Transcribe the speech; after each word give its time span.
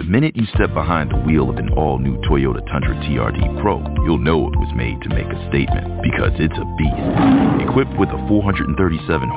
The 0.00 0.08
minute 0.08 0.32
you 0.34 0.48
step 0.56 0.72
behind 0.72 1.12
the 1.12 1.20
wheel 1.28 1.52
of 1.52 1.60
an 1.60 1.76
all-new 1.76 2.24
Toyota 2.24 2.64
Tundra 2.72 2.96
TRD 3.04 3.60
Pro, 3.60 3.84
you'll 4.00 4.16
know 4.16 4.48
it 4.48 4.56
was 4.56 4.72
made 4.72 4.96
to 5.04 5.12
make 5.12 5.28
a 5.28 5.40
statement 5.52 6.00
because 6.00 6.32
it's 6.40 6.56
a 6.56 6.64
beast. 6.80 7.68
Equipped 7.68 7.92
with 8.00 8.08
a 8.08 8.20
437 8.24 8.80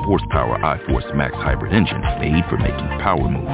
horsepower 0.08 0.56
iForce 0.64 1.04
Max 1.12 1.36
hybrid 1.36 1.76
engine 1.76 2.00
made 2.16 2.48
for 2.48 2.56
making 2.56 2.88
power 3.04 3.28
moves. 3.28 3.44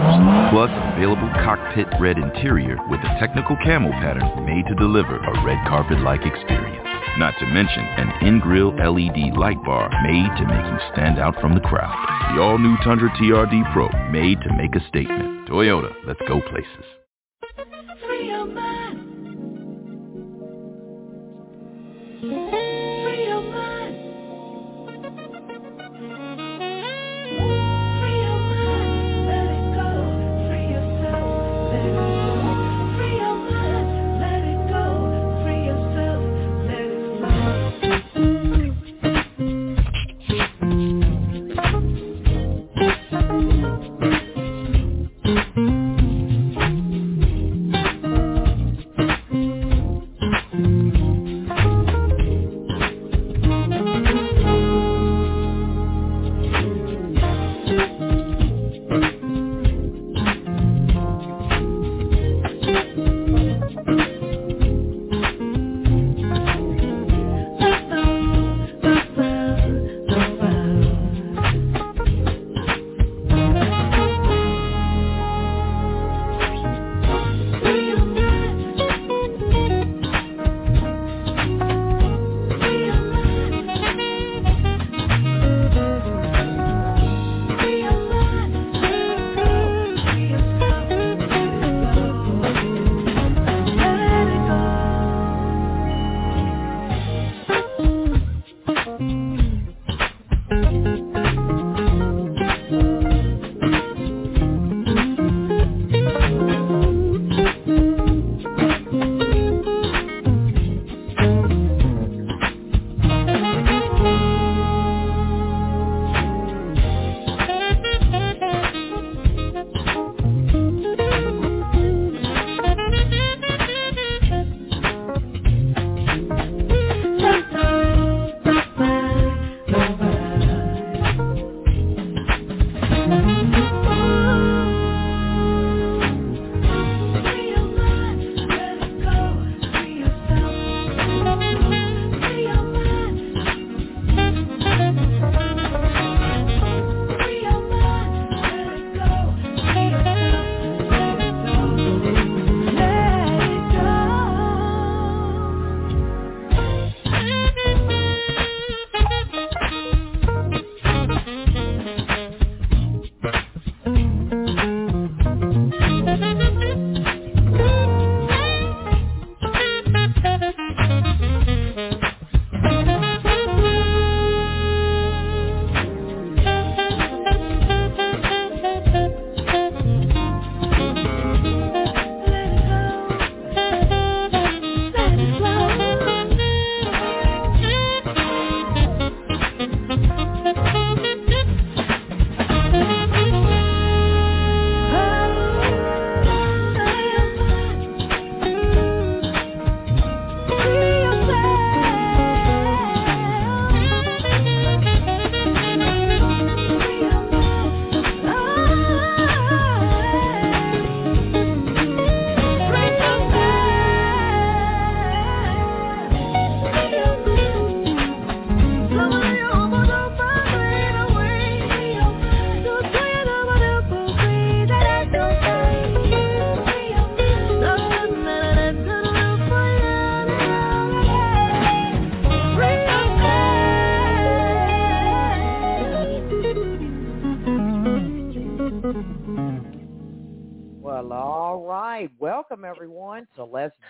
Plus, 0.54 0.70
available 0.94 1.26
cockpit 1.42 1.90
red 1.98 2.14
interior 2.14 2.78
with 2.86 3.02
a 3.02 3.18
technical 3.18 3.58
camel 3.66 3.90
pattern 3.98 4.30
made 4.46 4.70
to 4.70 4.78
deliver 4.78 5.18
a 5.18 5.34
red 5.42 5.58
carpet-like 5.66 6.22
experience. 6.22 6.86
Not 7.18 7.34
to 7.42 7.50
mention 7.50 7.90
an 7.98 8.22
in-grill 8.22 8.78
LED 8.78 9.34
light 9.34 9.58
bar 9.66 9.90
made 10.06 10.30
to 10.38 10.46
make 10.46 10.62
you 10.62 10.78
stand 10.94 11.18
out 11.18 11.34
from 11.42 11.58
the 11.58 11.66
crowd. 11.66 11.90
The 12.30 12.40
all-new 12.40 12.78
Tundra 12.86 13.10
TRD 13.18 13.66
Pro, 13.74 13.90
made 14.14 14.38
to 14.46 14.54
make 14.54 14.78
a 14.78 14.86
statement. 14.86 15.50
Toyota, 15.50 15.90
let's 16.06 16.22
go 16.30 16.38
places. 16.54 16.99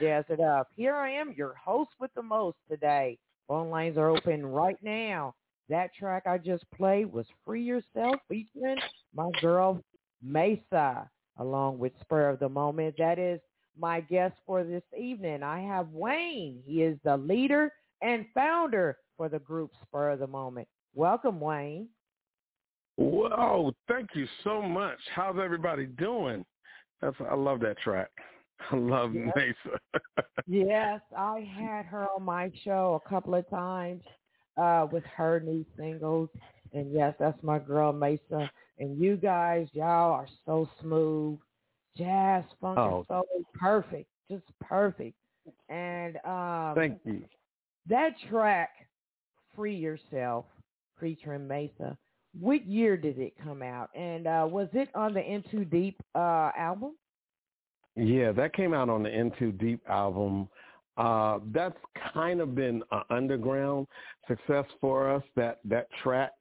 Jazz 0.00 0.25
it 0.29 0.40
up. 0.40 0.69
Here 0.76 0.94
I 0.94 1.11
am, 1.11 1.35
your 1.37 1.55
host 1.55 1.90
with 1.99 2.12
the 2.14 2.23
most 2.23 2.56
today. 2.69 3.19
Phone 3.49 3.70
lines 3.70 3.96
are 3.96 4.08
open 4.08 4.44
right 4.46 4.79
now. 4.82 5.35
That 5.69 5.94
track 5.94 6.25
I 6.26 6.38
just 6.38 6.64
played 6.73 7.12
was 7.12 7.26
Free 7.44 7.62
Yourself 7.62 8.17
featuring 8.29 8.79
my 9.14 9.31
girl 9.40 9.82
Maysa 10.25 11.08
along 11.38 11.79
with 11.79 11.93
Spur 12.00 12.29
of 12.29 12.38
the 12.38 12.49
Moment. 12.49 12.96
That 12.99 13.19
is 13.19 13.40
my 13.79 14.00
guest 14.00 14.35
for 14.46 14.62
this 14.64 14.82
evening. 14.99 15.43
I 15.43 15.61
have 15.61 15.88
Wayne. 15.90 16.61
He 16.67 16.82
is 16.82 16.99
the 17.05 17.17
leader 17.17 17.73
and 18.02 18.26
founder 18.35 18.99
for 19.17 19.29
the 19.29 19.38
group 19.38 19.70
Spur 19.82 20.11
of 20.11 20.19
the 20.19 20.26
Moment. 20.26 20.69
Welcome, 20.94 21.40
Wayne. 21.40 21.88
Whoa, 22.96 23.73
thank 23.88 24.11
you 24.14 24.26
so 24.44 24.61
much. 24.61 24.99
How's 25.14 25.37
everybody 25.43 25.87
doing? 25.87 26.44
That's 27.00 27.17
I 27.31 27.35
love 27.35 27.61
that 27.61 27.79
track. 27.79 28.11
I 28.71 28.77
love 28.77 29.15
yes. 29.15 29.35
Maysa. 29.37 30.01
yes, 30.47 31.01
I 31.17 31.41
had 31.57 31.85
her 31.87 32.07
on 32.17 32.23
my 32.25 32.51
show 32.65 33.01
a 33.05 33.09
couple 33.09 33.35
of 33.35 33.49
times 33.51 34.03
uh, 34.57 34.87
with 34.91 35.05
her 35.17 35.41
new 35.41 35.65
singles. 35.77 36.29
And 36.73 36.93
yes, 36.93 37.15
that's 37.19 37.43
my 37.43 37.59
girl 37.59 37.93
Maysa. 37.93 38.49
And 38.79 38.99
you 39.01 39.17
guys, 39.17 39.69
y'all 39.73 40.12
are 40.12 40.29
so 40.47 40.69
smooth, 40.81 41.39
jazz, 41.97 42.45
funk, 42.61 42.79
Oh. 42.79 42.99
and 42.99 43.07
soul. 43.09 43.45
Perfect, 43.55 44.09
just 44.31 44.45
perfect. 44.61 45.17
And 45.69 46.17
um, 46.25 46.75
Thank 46.75 46.99
you. 47.05 47.23
that 47.89 48.11
track, 48.29 48.71
"Free 49.57 49.75
Yourself," 49.75 50.45
featuring 51.01 51.49
Maysa. 51.49 51.97
What 52.39 52.65
year 52.67 52.97
did 52.97 53.19
it 53.19 53.33
come 53.43 53.62
out? 53.62 53.91
And 53.97 54.27
uh, 54.29 54.47
was 54.49 54.69
it 54.73 54.89
on 54.95 55.12
the 55.15 55.21
In 55.21 55.43
Too 55.51 55.65
Deep 55.65 56.01
uh, 56.15 56.51
album? 56.57 56.95
Yeah, 57.96 58.32
that 58.32 58.54
came 58.54 58.72
out 58.72 58.88
on 58.88 59.02
the 59.02 59.10
In 59.10 59.31
Too 59.38 59.52
Deep 59.52 59.81
album. 59.88 60.48
Uh, 60.96 61.38
that's 61.52 61.76
kind 62.12 62.40
of 62.40 62.54
been 62.54 62.82
an 62.92 63.02
underground 63.10 63.87
success 64.28 64.64
for 64.81 65.10
us. 65.10 65.22
That 65.37 65.60
that 65.64 65.88
track, 66.02 66.32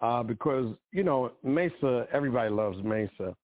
uh, 0.00 0.22
because 0.22 0.74
you 0.92 1.02
know 1.02 1.32
Maysa, 1.44 2.06
everybody 2.12 2.50
loves 2.50 2.78
Maysa, 2.78 3.34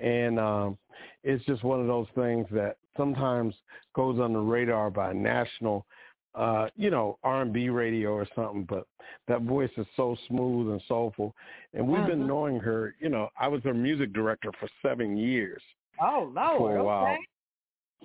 and 0.00 0.38
um, 0.38 0.78
it's 1.24 1.44
just 1.44 1.64
one 1.64 1.80
of 1.80 1.86
those 1.86 2.06
things 2.14 2.46
that 2.52 2.76
sometimes 2.96 3.54
goes 3.94 4.20
on 4.20 4.32
the 4.32 4.38
radar 4.38 4.90
by 4.90 5.12
national, 5.12 5.86
uh, 6.34 6.68
you 6.76 6.90
know, 6.90 7.18
R&B 7.24 7.70
radio 7.70 8.10
or 8.10 8.26
something. 8.34 8.64
But 8.64 8.86
that 9.28 9.42
voice 9.42 9.70
is 9.76 9.86
so 9.96 10.16
smooth 10.28 10.70
and 10.70 10.82
soulful, 10.86 11.34
and 11.74 11.86
we've 11.86 12.06
been 12.06 12.20
Uh-huh. 12.20 12.28
knowing 12.28 12.60
her. 12.60 12.94
You 13.00 13.08
know, 13.08 13.28
I 13.38 13.48
was 13.48 13.62
her 13.64 13.74
music 13.74 14.12
director 14.12 14.50
for 14.60 14.68
seven 14.82 15.16
years 15.16 15.62
Oh 16.00 16.30
Lord, 16.34 16.76
okay, 16.76 16.84
while 16.84 17.16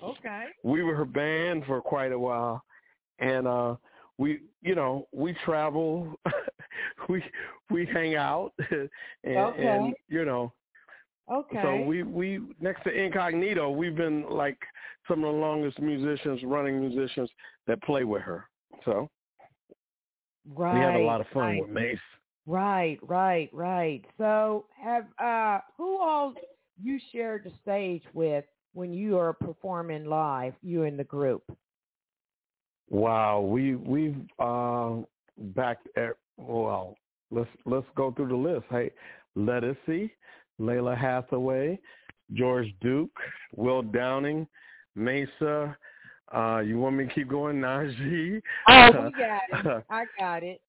okay. 0.04 0.46
we 0.64 0.84
were 0.84 0.96
her 0.96 1.06
band 1.06 1.64
for 1.66 1.82
quite 1.82 2.12
a 2.12 2.20
while 2.20 2.64
and 3.20 3.48
uh 3.48 3.76
we 4.18 4.42
you 4.62 4.76
know 4.76 5.08
we 5.12 5.36
travel 5.46 6.14
we 7.10 7.24
we 7.70 7.86
hang 7.86 8.16
out 8.16 8.52
and, 8.72 8.90
Okay. 9.24 9.68
and 9.68 9.94
you 10.10 10.26
know 10.26 10.52
Okay. 11.32 11.60
so 11.62 11.84
we 11.84 12.04
we 12.04 12.40
next 12.60 12.84
to 12.84 12.92
incognito 12.92 13.70
we've 13.70 13.96
been 13.96 14.24
like 14.30 14.58
some 15.08 15.24
of 15.24 15.34
the 15.34 15.40
longest 15.40 15.80
musicians 15.80 16.42
running 16.44 16.80
musicians 16.80 17.30
that 17.68 17.82
play 17.84 18.04
with 18.04 18.22
her 18.22 18.46
so 18.86 19.10
right, 20.56 20.74
we 20.74 20.80
have 20.80 20.96
a 20.96 21.06
lot 21.06 21.22
of 21.22 21.28
fun 21.34 21.44
right. 21.44 21.62
with 21.62 21.70
mace 21.70 22.00
Right, 22.50 22.98
right, 23.02 23.50
right. 23.52 24.06
So 24.18 24.68
have 24.82 25.04
uh 25.22 25.60
who 25.76 26.00
all 26.00 26.34
you 26.82 27.00
shared 27.12 27.44
the 27.44 27.52
stage 27.62 28.04
with 28.14 28.46
when 28.74 28.94
you 28.94 29.18
are 29.18 29.34
performing 29.34 30.06
live, 30.06 30.54
you 30.62 30.84
and 30.84 30.98
the 31.00 31.04
group? 31.04 31.44
wow 32.90 33.42
we 33.42 33.76
we've 33.76 34.16
uh 34.40 34.96
backed 35.38 35.90
at, 35.98 36.14
well 36.38 36.96
let's 37.32 37.50
let's 37.66 37.86
go 37.96 38.12
through 38.12 38.30
the 38.30 38.36
list 38.36 38.64
hey 38.70 38.90
Ledisi, 39.38 40.10
Lalah 40.60 40.98
Hathaway, 40.98 41.80
George 42.34 42.74
Duke, 42.82 43.16
Will 43.56 43.84
Downing, 43.84 44.48
Maysa. 44.98 45.76
Uh, 46.36 46.62
you 46.66 46.80
want 46.80 46.96
me 46.96 47.06
to 47.06 47.14
keep 47.14 47.30
going? 47.30 47.58
Najee. 47.58 48.42
Oh, 48.68 48.90
we 48.92 49.12
got 49.12 49.66
it. 49.66 49.86
I 49.90 50.06
got 50.20 50.44
it. 50.44 50.60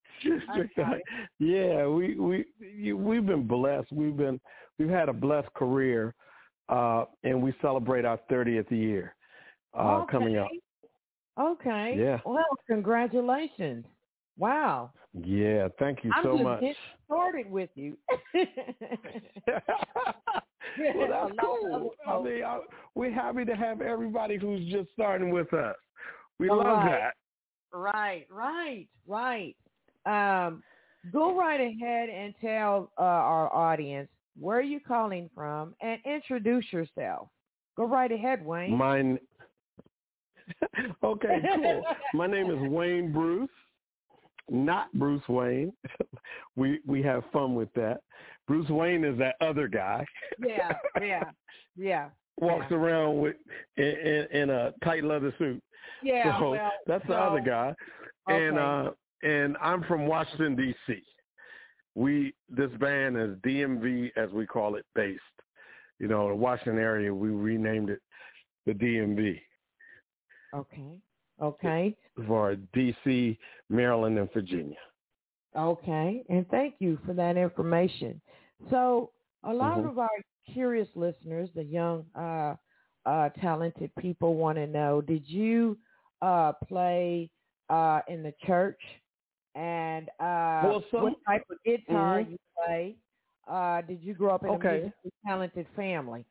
I 0.49 0.59
got 0.77 0.97
it. 0.97 1.03
yeah, 1.39 1.87
we 1.87 2.17
we 2.19 2.45
you, 2.61 2.97
we've 2.97 3.27
been 3.27 3.47
blessed. 3.47 3.93
We've 3.93 4.17
been 4.17 4.41
we've 4.79 4.89
had 4.89 5.09
a 5.09 5.13
blessed 5.13 5.53
career, 5.55 6.15
uh, 6.69 7.05
and 7.25 7.43
we 7.43 7.55
celebrate 7.63 8.05
our 8.05 8.19
30th 8.31 8.71
year 8.71 9.15
uh, 9.75 10.05
coming 10.11 10.37
up. 10.39 10.49
Okay. 11.39 11.95
Yeah. 11.97 12.19
Well, 12.25 12.45
congratulations. 12.67 13.85
Wow. 14.37 14.93
Yeah, 15.15 15.69
thank 15.79 16.05
you 16.05 16.13
I'm 16.15 16.23
so 16.25 16.39
much. 16.39 16.61
getting 16.61 16.75
started 17.07 17.51
with 17.51 17.71
you. 17.75 17.97
well, 18.35 18.45
that's 21.11 21.33
cool. 21.41 21.91
I 22.07 22.23
mean, 22.23 22.45
I, 22.45 22.61
we're 22.95 23.13
happy 23.13 23.45
to 23.45 23.57
have 23.57 23.81
everybody 23.81 24.37
who's 24.37 24.71
just 24.71 24.91
starting 24.93 25.31
with 25.31 25.53
us. 25.55 25.77
We 26.39 26.49
All 26.51 26.59
love 26.59 26.67
right. 26.67 26.91
that. 26.91 27.15
Right, 27.77 28.27
right, 28.31 28.87
right. 29.07 29.57
Um, 30.09 30.63
go 31.13 31.39
right 31.39 31.61
ahead 31.61 32.09
and 32.09 32.35
tell 32.41 32.91
uh, 32.99 33.03
our 33.03 33.55
audience 33.55 34.09
where 34.41 34.61
you're 34.63 34.81
calling 34.81 35.29
from 35.35 35.75
and 35.81 36.01
introduce 36.05 36.73
yourself. 36.73 37.29
Go 37.77 37.85
right 37.85 38.11
ahead, 38.11 38.45
Wayne. 38.45 38.77
Mine. 38.77 39.19
okay, 41.05 41.39
cool. 41.57 41.83
My 42.15 42.27
name 42.27 42.51
is 42.51 42.71
Wayne 42.71 43.13
Bruce, 43.13 43.51
not 44.51 44.93
Bruce 44.95 45.27
Wayne. 45.29 45.73
we 46.57 46.81
we 46.87 47.03
have 47.03 47.23
fun 47.33 47.55
with 47.55 47.73
that. 47.75 48.01
Bruce 48.47 48.69
Wayne 48.71 49.05
is 49.05 49.19
that 49.19 49.35
other 49.41 49.69
guy. 49.69 50.07
yeah, 50.45 50.73
yeah, 51.01 51.25
yeah, 51.77 52.09
Walks 52.39 52.67
Yeah. 52.71 52.77
around 52.79 53.19
with 53.21 53.37
in, 53.77 53.85
in, 53.85 54.27
in 54.43 54.51
a 54.51 54.73
tight 54.83 55.05
leather 55.05 55.35
suit. 55.39 55.63
yeah. 56.03 56.39
so 56.41 56.53
well, 56.53 56.71
that's 56.87 57.07
the 57.07 57.13
so- 57.13 57.19
other 57.19 57.41
guy. 57.41 57.75
And 58.29 58.59
okay. 58.59 58.89
uh 58.89 58.91
and 59.23 59.57
I'm 59.61 59.83
from 59.85 60.07
Washington 60.07 60.57
D.C. 60.57 61.03
We 61.95 62.35
this 62.49 62.71
band 62.81 63.17
is 63.17 63.37
DMV 63.39 64.11
as 64.17 64.31
we 64.31 64.47
call 64.47 64.77
it 64.77 64.85
based. 64.95 65.21
You 65.99 66.09
know, 66.09 66.29
the 66.29 66.35
Washington 66.35 66.79
area 66.79 67.13
we 67.13 67.31
renamed 67.31 67.91
it 67.91 68.01
the 68.67 68.73
DMV 68.73 69.41
okay, 70.55 71.01
okay, 71.41 71.97
for 72.27 72.57
D.C., 72.75 73.39
Maryland, 73.69 74.19
and 74.19 74.33
Virginia. 74.33 74.77
okay. 75.57 76.25
And 76.29 76.47
thank 76.49 76.75
you 76.79 76.99
for 77.07 77.15
that 77.15 77.37
information. 77.37 78.21
So, 78.71 79.13
a 79.45 79.53
lot 79.53 79.79
Mhm. 79.79 79.89
of 79.89 79.99
our 79.99 80.11
curious 80.53 80.89
listeners, 80.95 81.51
the 81.55 81.65
young, 81.65 82.05
uh, 82.15 82.57
uh, 83.07 83.29
talented 83.31 83.95
people, 83.97 84.35
want 84.35 84.57
to 84.59 84.67
know: 84.67 85.01
Did 85.01 85.29
you 85.29 85.79
uh, 86.23 86.53
play 86.67 87.31
uh, 87.71 88.01
in 88.09 88.23
the 88.23 88.33
church? 88.45 88.81
And 89.59 90.09
uh, 90.21 90.63
Well, 90.65 90.85
some- 90.91 91.03
what 91.03 91.15
type 91.27 91.43
of 91.51 91.59
guitar 91.65 92.21
Mhm. 92.21 92.31
you 92.31 92.39
play? 92.65 92.97
Uh, 93.49 93.81
did 93.83 94.01
you 94.03 94.15
grow 94.15 94.35
up 94.35 94.45
in 94.45 94.51
Okay. 94.51 94.69
a 94.69 94.81
musically 94.83 95.13
talented 95.27 95.67
family? 95.75 96.25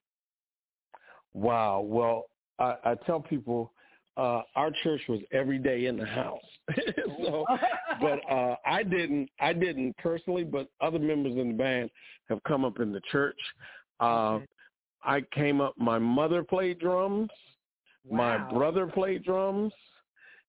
Wow. 1.33 1.81
Well, 1.81 2.25
I, 2.59 2.77
I 2.85 2.95
tell 3.05 3.19
people 3.19 3.73
uh, 4.15 4.41
our 4.55 4.71
church 4.83 5.01
was 5.09 5.19
every 5.31 5.59
day 5.59 5.85
in 5.85 5.97
the 5.97 6.05
house. 6.05 6.41
so, 7.21 7.45
but 8.01 8.19
uh, 8.31 8.55
I 8.65 8.81
didn't. 8.81 9.29
I 9.39 9.53
didn't 9.53 9.95
personally, 9.97 10.43
but 10.43 10.69
other 10.81 10.97
members 10.99 11.33
in 11.35 11.49
the 11.49 11.53
band 11.53 11.91
have 12.29 12.41
come 12.43 12.65
up 12.65 12.79
in 12.79 12.91
the 12.91 13.01
church. 13.11 13.39
Uh. 13.99 14.39
I 15.03 15.21
came 15.31 15.61
up. 15.61 15.75
My 15.77 15.99
mother 15.99 16.43
played 16.43 16.79
drums. 16.79 17.29
My 18.09 18.37
brother 18.49 18.87
played 18.87 19.23
drums, 19.23 19.71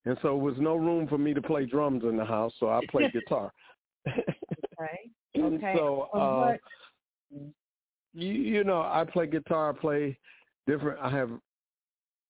and 0.05 0.17
so 0.21 0.29
there 0.29 0.35
was 0.35 0.55
no 0.57 0.75
room 0.75 1.07
for 1.07 1.17
me 1.17 1.33
to 1.33 1.41
play 1.41 1.65
drums 1.65 2.03
in 2.03 2.17
the 2.17 2.25
house. 2.25 2.53
So 2.59 2.69
I 2.69 2.79
played 2.89 3.11
guitar. 3.13 3.51
Okay. 4.07 5.11
Okay. 5.37 5.73
so, 5.77 6.09
uh, 6.13 6.53
you, 8.13 8.33
you 8.33 8.63
know, 8.63 8.81
I 8.81 9.05
play 9.05 9.27
guitar. 9.27 9.69
I 9.69 9.79
play 9.79 10.17
different. 10.65 10.99
I 10.99 11.09
have 11.11 11.29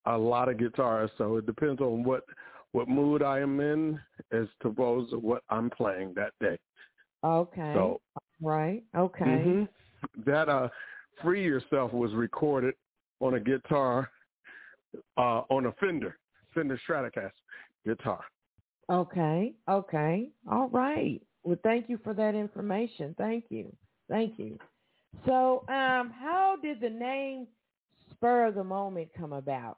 a 0.05 0.17
lot 0.17 0.49
of 0.49 0.57
guitars, 0.57 1.09
so 1.17 1.37
it 1.37 1.45
depends 1.45 1.79
on 1.79 2.03
what 2.03 2.23
what 2.73 2.89
mood 2.89 3.23
I 3.23 3.39
am 3.39 3.61
in 3.61 3.99
as 4.33 4.47
to 4.61 4.69
what 4.69 5.43
I'm 5.49 5.69
playing 5.69 6.13
that 6.15 6.33
day. 6.41 6.59
Okay. 7.23 7.71
So 7.73 8.01
right. 8.41 8.83
Okay. 8.95 9.25
mhm. 9.25 9.69
that 10.25 10.49
uh, 10.49 10.67
"Free 11.23 11.43
Yourself" 11.43 11.93
was 11.93 12.13
recorded 12.13 12.75
on 13.21 13.35
a 13.35 13.39
guitar 13.39 14.11
uh, 15.17 15.41
on 15.49 15.67
a 15.67 15.71
Fender 15.79 16.17
Fender 16.53 16.79
Stratocaster 16.87 17.31
guitar. 17.85 18.21
Okay. 18.89 19.53
Okay. 19.69 20.29
All 20.49 20.69
right. 20.69 21.21
Well, 21.43 21.57
thank 21.63 21.89
you 21.89 21.99
for 22.03 22.13
that 22.13 22.35
information. 22.35 23.15
Thank 23.17 23.45
you. 23.49 23.73
Thank 24.09 24.39
you. 24.39 24.57
So, 25.25 25.63
um, 25.69 26.11
how 26.19 26.55
did 26.61 26.81
the 26.81 26.89
name 26.89 27.47
Spur 28.11 28.47
of 28.47 28.55
the 28.55 28.63
Moment 28.63 29.09
come 29.17 29.33
about? 29.33 29.77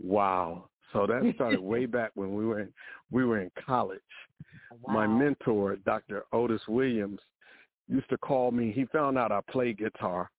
Wow. 0.00 0.68
So 0.92 1.06
that 1.06 1.32
started 1.34 1.60
way 1.62 1.86
back 1.86 2.10
when 2.14 2.34
we 2.34 2.44
were 2.44 2.60
in, 2.60 2.72
we 3.10 3.24
were 3.24 3.40
in 3.40 3.50
college. 3.64 4.00
Wow. 4.82 4.92
My 4.92 5.06
mentor, 5.06 5.76
Dr. 5.76 6.24
Otis 6.32 6.62
Williams, 6.68 7.20
used 7.88 8.08
to 8.10 8.18
call 8.18 8.50
me. 8.50 8.72
He 8.72 8.86
found 8.86 9.18
out 9.18 9.32
I 9.32 9.40
played 9.50 9.78
guitar 9.78 10.30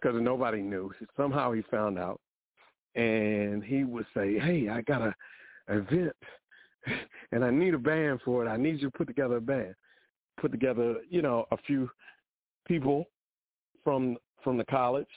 because 0.00 0.20
nobody 0.20 0.60
knew. 0.60 0.92
Somehow 1.16 1.52
he 1.52 1.62
found 1.70 1.98
out, 1.98 2.20
and 2.94 3.62
he 3.62 3.84
would 3.84 4.06
say, 4.14 4.38
"Hey, 4.38 4.68
I 4.68 4.82
got 4.82 5.02
a 5.02 5.14
event, 5.68 6.16
and 7.32 7.44
I 7.44 7.50
need 7.50 7.74
a 7.74 7.78
band 7.78 8.20
for 8.24 8.44
it. 8.44 8.48
I 8.48 8.56
need 8.56 8.80
you 8.80 8.90
to 8.90 8.96
put 8.96 9.06
together 9.06 9.36
a 9.36 9.40
band. 9.40 9.74
Put 10.40 10.52
together, 10.52 10.96
you 11.08 11.22
know, 11.22 11.46
a 11.50 11.56
few 11.66 11.90
people 12.66 13.06
from 13.84 14.16
from 14.42 14.56
the 14.56 14.64
college." 14.64 15.08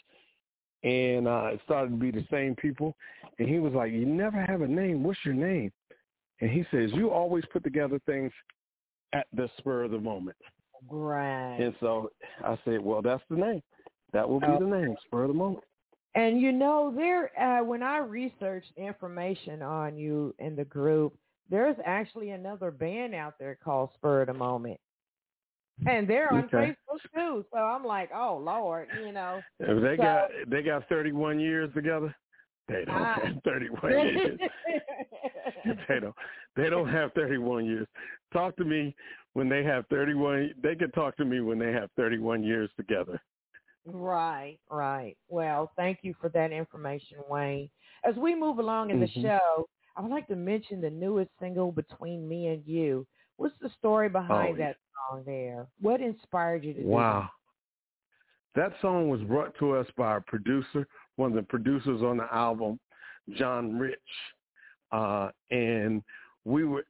And 0.83 1.27
uh, 1.27 1.49
it 1.53 1.61
started 1.63 1.91
to 1.91 1.97
be 1.97 2.09
the 2.09 2.25
same 2.31 2.55
people. 2.55 2.95
And 3.37 3.47
he 3.47 3.59
was 3.59 3.73
like, 3.73 3.91
"You 3.91 4.05
never 4.05 4.43
have 4.43 4.61
a 4.61 4.67
name. 4.67 5.03
What's 5.03 5.19
your 5.23 5.35
name?" 5.35 5.71
And 6.39 6.49
he 6.49 6.65
says, 6.71 6.91
"You 6.93 7.11
always 7.11 7.43
put 7.53 7.63
together 7.63 7.99
things 8.05 8.31
at 9.13 9.27
the 9.33 9.49
spur 9.57 9.83
of 9.83 9.91
the 9.91 9.99
moment." 9.99 10.37
Right. 10.89 11.57
And 11.57 11.75
so 11.79 12.11
I 12.43 12.57
said, 12.65 12.81
well, 12.81 13.01
that's 13.01 13.23
the 13.29 13.35
name. 13.35 13.61
That 14.13 14.27
will 14.27 14.39
be 14.39 14.47
the 14.47 14.65
name, 14.65 14.95
spur 15.05 15.23
of 15.23 15.29
the 15.29 15.33
moment. 15.33 15.63
And 16.15 16.41
you 16.41 16.51
know, 16.51 16.93
there 16.95 17.31
uh, 17.39 17.63
when 17.63 17.81
I 17.83 17.99
researched 17.99 18.71
information 18.77 19.61
on 19.61 19.97
you 19.97 20.35
in 20.39 20.55
the 20.55 20.65
group, 20.65 21.13
there's 21.49 21.77
actually 21.85 22.31
another 22.31 22.69
band 22.71 23.15
out 23.15 23.35
there 23.39 23.57
called 23.63 23.89
Spur 23.95 24.21
of 24.21 24.27
the 24.27 24.33
Moment. 24.33 24.79
And 25.87 26.07
they're 26.07 26.31
on 26.31 26.43
Okay. 26.45 26.75
Facebook 26.75 26.99
too. 27.15 27.45
So 27.51 27.57
I'm 27.57 27.83
like, 27.85 28.09
oh 28.13 28.37
Lord, 28.43 28.87
you 29.03 29.11
know. 29.13 29.41
If 29.59 29.81
they 29.81 29.95
So- 29.97 30.03
got 30.03 30.29
they 30.47 30.61
got 30.61 30.87
31 30.89 31.39
years 31.39 31.73
together, 31.73 32.13
they 32.67 32.83
don't 32.85 32.95
have 33.03 33.41
31 33.45 33.91
years. 33.91 34.39
they 35.87 35.99
don't 35.99 36.15
they 36.55 36.69
don't 36.69 36.89
have 36.89 37.13
31 37.13 37.65
years. 37.65 37.87
Talk 38.33 38.55
to 38.57 38.65
me 38.65 38.95
when 39.33 39.47
they 39.49 39.63
have 39.63 39.85
31 39.87 40.53
they 40.61 40.75
can 40.75 40.91
talk 40.91 41.15
to 41.17 41.25
me 41.25 41.39
when 41.41 41.57
they 41.57 41.71
have 41.71 41.89
31 41.95 42.43
years 42.43 42.69
together. 42.77 43.19
Right, 43.85 44.57
right. 44.69 45.17
Well, 45.27 45.71
thank 45.75 45.99
you 46.01 46.13
for 46.19 46.29
that 46.29 46.51
information, 46.51 47.17
Wayne. 47.29 47.69
As 48.03 48.15
we 48.15 48.35
move 48.35 48.59
along 48.59 48.91
in 48.91 48.99
the 48.99 49.07
Mhm. 49.07 49.21
show, 49.21 49.69
I 49.95 50.01
would 50.01 50.11
like 50.11 50.27
to 50.27 50.35
mention 50.35 50.81
the 50.81 50.89
newest 50.89 51.31
single, 51.39 51.71
Between 51.71 52.27
Me 52.27 52.47
and 52.47 52.65
You. 52.65 53.05
What's 53.37 53.57
the 53.57 53.69
story 53.69 54.07
behind 54.09 54.55
Oh, 54.55 54.57
that 54.57 54.77
song 55.09 55.23
there? 55.23 55.67
What 55.79 55.99
inspired 56.01 56.63
you 56.63 56.73
to 56.73 56.81
do 56.81 56.87
Wow. 56.87 57.31
That 58.53 58.79
song 58.81 59.09
was 59.09 59.21
brought 59.23 59.55
to 59.55 59.75
us 59.75 59.89
by 59.91 60.17
a 60.17 60.21
producer, 60.21 60.87
one 61.15 61.31
of 61.31 61.35
the 61.35 61.43
producers 61.43 62.03
on 62.03 62.17
the 62.17 62.33
album, 62.33 62.79
John 63.31 63.77
Rich. 63.79 63.99
Uh, 64.91 65.31
and 65.51 66.03
we 66.43 66.65
were, 66.65 66.85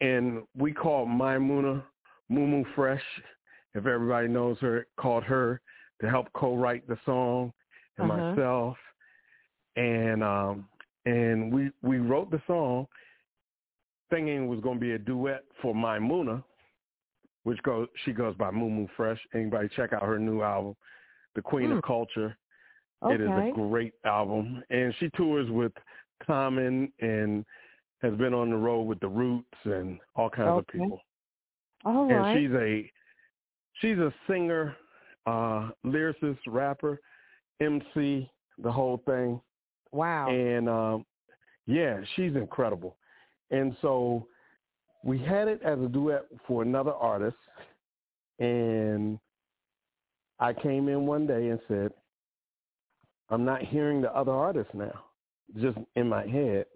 and 0.00 0.46
we 0.56 0.72
called 0.72 1.08
Maimouna 1.08 1.84
Mumu 2.30 2.64
Fresh, 2.74 3.04
if 3.74 3.86
everybody 3.86 4.26
knows 4.28 4.58
her, 4.58 4.86
called 4.96 5.22
her 5.24 5.60
to 6.02 6.10
help 6.10 6.30
co-write 6.34 6.86
the 6.86 6.98
song 7.06 7.52
and 7.96 8.10
Uh-huh. 8.10 8.34
myself. 8.34 8.76
And, 9.76 10.22
um, 10.22 10.68
and 11.06 11.52
we, 11.52 11.70
we 11.82 11.98
wrote 11.98 12.30
the 12.30 12.42
song 12.46 12.86
thinking 14.10 14.44
it 14.44 14.46
was 14.46 14.60
going 14.60 14.78
to 14.78 14.80
be 14.80 14.92
a 14.92 14.98
duet 14.98 15.44
for 15.62 15.74
Maimouna, 15.74 16.44
which 17.44 17.62
goes 17.62 17.88
she 18.04 18.12
goes 18.12 18.36
by 18.36 18.50
Mumu 18.50 18.86
Fresh. 18.96 19.18
Anybody 19.32 19.68
check 19.74 19.94
out 19.94 20.02
her 20.02 20.18
new 20.18 20.42
album, 20.42 20.76
The 21.34 21.40
Queen 21.42 21.70
Hmm. 21.70 21.78
of 21.78 21.84
Culture. 21.84 22.36
Okay. 23.02 23.14
It 23.14 23.20
is 23.22 23.28
a 23.28 23.50
great 23.54 23.94
album, 24.04 24.62
and 24.70 24.94
she 25.00 25.08
tours 25.16 25.50
with 25.50 25.72
Common 26.24 26.92
and 27.00 27.44
has 28.02 28.14
been 28.14 28.34
on 28.34 28.50
the 28.50 28.56
road 28.56 28.82
with 28.82 29.00
the 29.00 29.08
Roots 29.08 29.58
and 29.64 29.98
all 30.14 30.30
kinds 30.30 30.58
of 30.58 30.66
people. 30.68 31.00
All 31.84 32.08
and 32.08 32.18
right. 32.18 32.36
she's 32.36 32.52
a 32.52 32.92
she's 33.80 33.98
a 33.98 34.12
singer, 34.28 34.76
uh, 35.26 35.70
lyricist, 35.84 36.38
rapper, 36.46 37.00
MC, 37.60 38.30
the 38.58 38.72
whole 38.72 39.02
thing. 39.06 39.40
wow. 39.92 40.28
And 40.30 40.68
um, 40.68 41.06
yeah, 41.66 42.00
she's 42.16 42.34
incredible. 42.34 42.96
And 43.50 43.76
so 43.82 44.26
we 45.04 45.18
had 45.18 45.48
it 45.48 45.60
as 45.62 45.78
a 45.78 45.88
duet 45.88 46.26
for 46.46 46.62
another 46.62 46.92
artist. 46.92 47.36
And 48.38 49.18
I 50.40 50.52
came 50.52 50.88
in 50.88 51.06
one 51.06 51.26
day 51.26 51.48
and 51.48 51.60
said, 51.68 51.92
I'm 53.30 53.44
not 53.44 53.62
hearing 53.62 54.00
the 54.00 54.14
other 54.14 54.32
artist 54.32 54.70
now. 54.74 55.04
Just 55.60 55.78
in 55.96 56.08
my 56.08 56.26
head, 56.26 56.66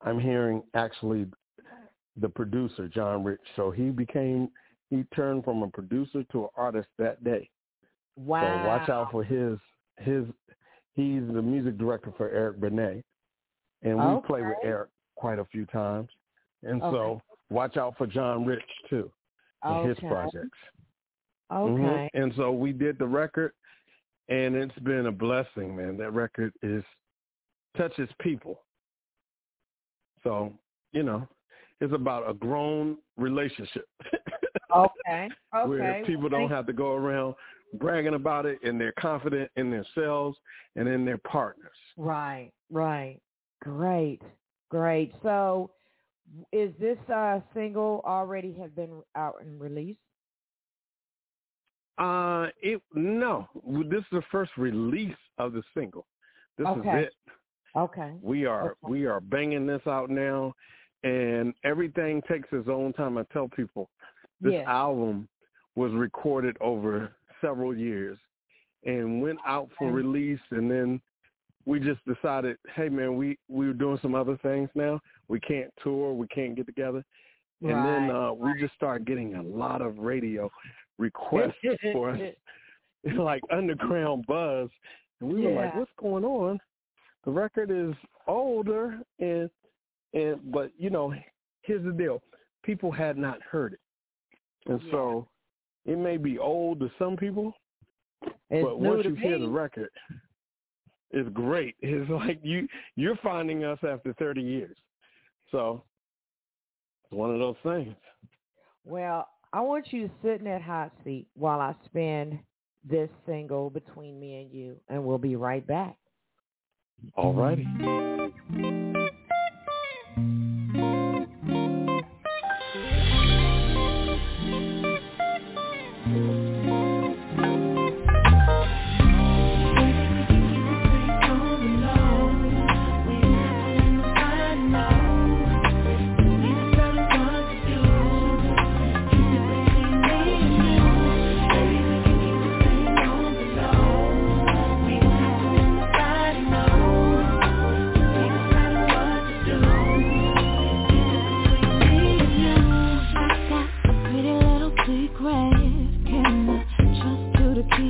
I'm 0.00 0.18
hearing 0.18 0.62
actually 0.74 1.26
the 2.16 2.28
producer, 2.28 2.88
John 2.88 3.24
Rich. 3.24 3.40
So 3.56 3.70
he 3.70 3.90
became, 3.90 4.48
he 4.90 5.04
turned 5.14 5.44
from 5.44 5.62
a 5.62 5.68
producer 5.68 6.24
to 6.32 6.44
an 6.44 6.48
artist 6.56 6.88
that 6.98 7.22
day. 7.24 7.48
Wow. 8.16 8.62
So 8.62 8.68
watch 8.68 8.88
out 8.88 9.10
for 9.10 9.24
his 9.24 9.58
his. 9.98 10.24
He's 10.94 11.22
the 11.32 11.40
music 11.40 11.78
director 11.78 12.12
for 12.16 12.28
Eric 12.30 12.60
Benet, 12.60 13.02
and 13.82 13.98
we 13.98 14.20
play 14.26 14.42
with 14.42 14.58
Eric 14.62 14.90
quite 15.16 15.38
a 15.38 15.44
few 15.46 15.64
times. 15.66 16.08
And 16.62 16.82
Okay. 16.82 16.94
so 16.94 17.22
watch 17.50 17.76
out 17.76 17.96
for 17.96 18.06
John 18.06 18.44
Rich 18.44 18.62
too 18.90 19.10
and 19.62 19.88
his 19.88 19.98
projects. 20.00 20.58
Okay. 21.50 21.72
Mhm. 21.72 22.08
And 22.14 22.34
so 22.34 22.52
we 22.52 22.72
did 22.72 22.98
the 22.98 23.06
record, 23.06 23.52
and 24.28 24.54
it's 24.54 24.78
been 24.80 25.06
a 25.06 25.12
blessing, 25.12 25.74
man. 25.76 25.96
That 25.96 26.10
record 26.12 26.52
is 26.62 26.84
touches 27.76 28.10
people. 28.20 28.62
So 30.22 30.52
you 30.92 31.02
know, 31.02 31.26
it's 31.80 31.94
about 31.94 32.28
a 32.28 32.34
grown 32.34 32.98
relationship. 33.16 33.88
Okay. 34.74 35.28
Okay. 35.54 35.68
where 35.68 36.04
people 36.04 36.30
don't 36.30 36.48
have 36.48 36.66
to 36.66 36.72
go 36.72 36.92
around 36.94 37.34
bragging 37.74 38.14
about 38.14 38.46
it 38.46 38.58
and 38.62 38.80
they're 38.80 38.92
confident 38.98 39.50
in 39.56 39.70
themselves 39.70 40.38
and 40.76 40.88
in 40.88 41.04
their 41.04 41.18
partners. 41.18 41.70
Right. 41.96 42.52
Right. 42.70 43.18
Great. 43.60 44.20
Great. 44.70 45.12
So, 45.22 45.70
is 46.52 46.72
this 46.80 46.98
uh, 47.12 47.40
single 47.54 48.00
already 48.06 48.52
have 48.54 48.74
been 48.74 49.02
out 49.16 49.36
and 49.40 49.60
released? 49.60 49.98
Uh 51.98 52.46
it 52.62 52.80
no, 52.94 53.46
this 53.90 54.00
is 54.00 54.06
the 54.12 54.22
first 54.30 54.52
release 54.56 55.14
of 55.38 55.52
the 55.52 55.62
single. 55.74 56.06
This 56.56 56.66
Okay. 56.68 56.88
is 56.88 57.06
it. 57.06 57.14
Okay. 57.76 58.14
We 58.22 58.46
are 58.46 58.76
Okay. 58.82 58.90
we 58.90 59.06
are 59.06 59.20
banging 59.20 59.66
this 59.66 59.82
out 59.86 60.08
now 60.08 60.54
and 61.04 61.52
everything 61.64 62.22
takes 62.22 62.48
its 62.52 62.68
own 62.68 62.92
time. 62.94 63.18
I 63.18 63.24
tell 63.32 63.48
people 63.48 63.90
this 64.40 64.54
Yes. 64.54 64.66
album 64.66 65.28
was 65.74 65.92
recorded 65.92 66.56
over 66.60 67.14
several 67.42 67.76
years 67.76 68.18
and 68.84 69.20
went 69.20 69.38
out 69.46 69.68
for 69.76 69.90
release 69.92 70.40
and 70.50 70.70
then 70.70 71.00
we 71.64 71.78
just 71.78 72.00
decided, 72.06 72.56
hey 72.74 72.88
man, 72.88 73.16
we 73.16 73.38
we 73.48 73.66
were 73.66 73.72
doing 73.72 73.98
some 74.02 74.14
other 74.14 74.36
things 74.42 74.68
now. 74.74 74.98
We 75.28 75.38
can't 75.40 75.70
tour, 75.82 76.12
we 76.12 76.26
can't 76.28 76.56
get 76.56 76.66
together. 76.66 77.04
And 77.62 77.84
then 77.84 78.10
uh 78.10 78.32
we 78.32 78.58
just 78.60 78.74
started 78.74 79.06
getting 79.06 79.34
a 79.36 79.42
lot 79.42 79.82
of 79.82 79.98
radio 79.98 80.50
requests 80.98 81.54
for 81.92 82.10
us. 82.10 82.20
It's 83.04 83.18
like 83.18 83.42
underground 83.52 84.24
buzz. 84.26 84.68
And 85.20 85.32
we 85.32 85.42
were 85.42 85.52
like, 85.52 85.74
What's 85.76 85.90
going 86.00 86.24
on? 86.24 86.58
The 87.24 87.30
record 87.30 87.70
is 87.70 87.94
older 88.26 88.98
and 89.20 89.48
and 90.14 90.40
but 90.52 90.72
you 90.76 90.90
know, 90.90 91.14
here's 91.62 91.84
the 91.84 91.92
deal. 91.92 92.20
People 92.64 92.90
had 92.90 93.16
not 93.16 93.40
heard 93.42 93.74
it. 93.74 93.80
And 94.66 94.82
Yeah. 94.82 94.90
so 94.90 95.28
it 95.84 95.98
may 95.98 96.16
be 96.16 96.38
old 96.38 96.80
to 96.80 96.90
some 96.98 97.16
people, 97.16 97.54
It's 98.50 98.64
but 98.64 98.80
once 98.80 99.04
you 99.04 99.14
hear 99.14 99.38
the 99.38 99.48
record, 99.48 99.90
it's 101.10 101.28
great. 101.30 101.76
It's 101.82 102.10
like 102.10 102.40
you 102.42 102.68
you're 102.96 103.18
finding 103.22 103.64
us 103.64 103.78
after 103.86 104.12
30 104.14 104.42
years. 104.42 104.76
So 105.50 105.82
it's 107.04 107.12
one 107.12 107.30
of 107.30 107.38
those 107.38 107.56
things. 107.62 107.94
Well, 108.84 109.28
I 109.52 109.60
want 109.60 109.92
you 109.92 110.08
to 110.08 110.14
sit 110.22 110.38
in 110.38 110.44
that 110.44 110.62
hot 110.62 110.92
seat 111.04 111.26
while 111.34 111.60
I 111.60 111.74
spin 111.84 112.40
this 112.88 113.10
single 113.26 113.70
between 113.70 114.18
me 114.18 114.42
and 114.42 114.52
you, 114.52 114.76
and 114.88 115.04
we'll 115.04 115.18
be 115.18 115.36
right 115.36 115.64
back. 115.66 115.96
All 117.16 117.34
righty. 117.34 117.66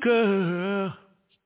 girl. 0.00 0.94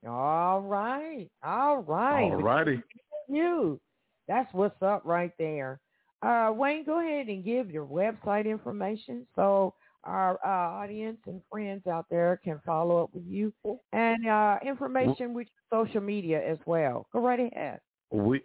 All 0.07 0.61
right. 0.61 1.27
All 1.43 1.77
right. 1.77 2.31
All 2.31 2.41
righty. 2.41 2.81
You. 3.27 3.79
That's 4.27 4.51
what's 4.53 4.81
up 4.81 5.03
right 5.05 5.31
there. 5.37 5.79
Uh, 6.21 6.51
Wayne, 6.55 6.83
go 6.85 6.99
ahead 6.99 7.27
and 7.27 7.43
give 7.43 7.69
your 7.69 7.85
website 7.85 8.45
information 8.45 9.27
so 9.35 9.73
our 10.03 10.39
uh, 10.45 10.81
audience 10.81 11.17
and 11.27 11.41
friends 11.51 11.85
out 11.87 12.05
there 12.09 12.39
can 12.43 12.59
follow 12.65 13.03
up 13.03 13.09
with 13.13 13.23
you 13.27 13.51
and 13.93 14.27
uh, 14.27 14.57
information 14.65 15.33
with 15.33 15.47
social 15.71 16.01
media 16.01 16.41
as 16.47 16.57
well. 16.65 17.07
Go 17.13 17.19
right 17.19 17.39
ahead. 17.39 17.79
We 18.11 18.41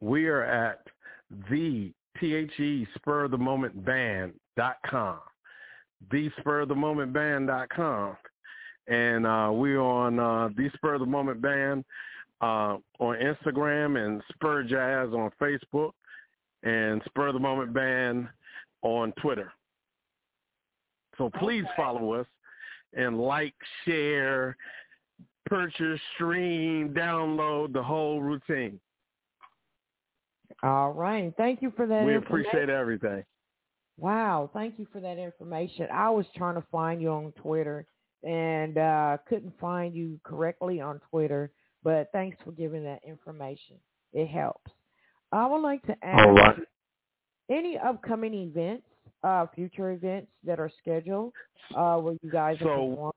we 0.00 0.26
are 0.26 0.42
at 0.42 0.80
the 1.50 1.92
T 2.20 2.34
H 2.34 2.60
E 2.60 2.86
spur 2.96 3.24
of 3.24 3.30
the 3.30 3.38
moment 3.38 3.84
band 3.84 4.34
dot 4.56 4.76
com. 4.86 5.18
The 6.10 6.30
spur 6.40 6.60
of 6.60 6.68
the 6.68 6.74
moment 6.74 7.12
band 7.12 7.46
dot 7.46 7.68
com. 7.70 8.16
And 8.86 9.26
uh 9.26 9.50
we're 9.52 9.80
on 9.80 10.18
uh 10.18 10.48
the 10.56 10.70
spur 10.74 10.94
of 10.94 11.00
the 11.00 11.06
moment 11.06 11.40
band 11.40 11.84
uh 12.40 12.76
on 12.98 13.16
Instagram 13.16 14.04
and 14.04 14.22
Spur 14.34 14.62
Jazz 14.62 15.08
on 15.14 15.30
Facebook 15.40 15.92
and 16.62 17.02
Spur 17.06 17.28
of 17.28 17.34
the 17.34 17.40
Moment 17.40 17.72
Band 17.72 18.28
on 18.82 19.12
Twitter. 19.20 19.52
So 21.18 21.30
please 21.38 21.64
follow 21.76 22.14
us 22.14 22.26
and 22.94 23.20
like, 23.20 23.54
share, 23.84 24.56
purchase, 25.46 26.00
stream, 26.14 26.90
download 26.90 27.72
the 27.72 27.82
whole 27.82 28.20
routine. 28.20 28.80
All 30.62 30.92
right. 30.92 31.32
Thank 31.36 31.62
you 31.62 31.72
for 31.76 31.86
that 31.86 32.04
we 32.04 32.16
appreciate 32.16 32.70
everything. 32.70 33.24
Wow, 33.96 34.50
thank 34.52 34.78
you 34.78 34.88
for 34.92 35.00
that 35.00 35.18
information. 35.18 35.86
I 35.92 36.10
was 36.10 36.26
trying 36.36 36.56
to 36.56 36.64
find 36.72 37.00
you 37.00 37.10
on 37.10 37.32
Twitter 37.40 37.86
and 38.24 38.78
uh, 38.78 39.18
couldn't 39.28 39.52
find 39.60 39.94
you 39.94 40.18
correctly 40.24 40.80
on 40.80 41.00
Twitter, 41.10 41.50
but 41.82 42.08
thanks 42.12 42.36
for 42.44 42.52
giving 42.52 42.82
that 42.84 43.00
information. 43.06 43.76
It 44.12 44.28
helps. 44.28 44.70
I 45.32 45.46
would 45.46 45.60
like 45.60 45.82
to 45.86 45.96
ask 46.02 46.26
right. 46.28 46.56
any 47.50 47.76
upcoming 47.78 48.34
events, 48.34 48.84
uh, 49.22 49.46
future 49.54 49.90
events 49.90 50.28
that 50.44 50.60
are 50.60 50.70
scheduled 50.80 51.32
uh, 51.76 51.96
where 51.96 52.16
you 52.22 52.30
guys 52.30 52.56
are 52.56 52.64
So- 52.64 52.88
performing. 52.90 53.12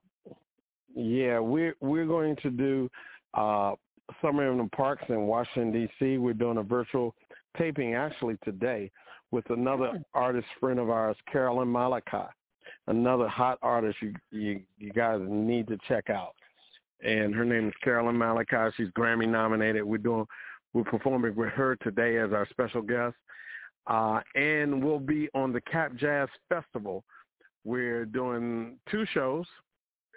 Yeah, 0.95 1.37
we're 1.37 1.75
we're 1.79 2.07
going 2.07 2.35
to 2.37 2.49
do 2.49 2.89
uh, 3.35 3.73
Summer 4.19 4.51
in 4.51 4.57
the 4.57 4.69
Parks 4.75 5.03
in 5.09 5.27
Washington 5.27 5.71
D.C. 5.71 6.17
We're 6.17 6.33
doing 6.33 6.57
a 6.57 6.63
virtual 6.63 7.13
taping 7.55 7.93
actually 7.93 8.37
today 8.43 8.89
with 9.29 9.47
another 9.51 10.03
artist 10.15 10.47
friend 10.59 10.79
of 10.79 10.89
ours, 10.89 11.15
Carolyn 11.31 11.71
Malachi, 11.71 12.25
another 12.87 13.27
hot 13.27 13.57
artist 13.61 13.97
you 14.01 14.13
you 14.31 14.61
you 14.77 14.91
guys 14.91 15.19
need 15.27 15.67
to 15.67 15.77
check 15.87 16.09
out. 16.09 16.33
And 17.03 17.33
her 17.35 17.45
name 17.45 17.67
is 17.67 17.73
Carolyn 17.83 18.17
Malachi. 18.17 18.73
She's 18.75 18.89
Grammy 18.97 19.27
nominated. 19.27 19.83
We're 19.83 19.97
doing 19.97 20.25
we're 20.73 20.83
performing 20.83 21.35
with 21.35 21.49
her 21.49 21.75
today 21.77 22.17
as 22.17 22.33
our 22.33 22.47
special 22.49 22.81
guest. 22.81 23.15
Uh, 23.87 24.19
and 24.35 24.83
we'll 24.83 24.99
be 24.99 25.29
on 25.33 25.53
the 25.53 25.61
Cap 25.61 25.95
Jazz 25.95 26.27
Festival. 26.49 27.03
We're 27.63 28.05
doing 28.05 28.77
two 28.89 29.05
shows 29.13 29.45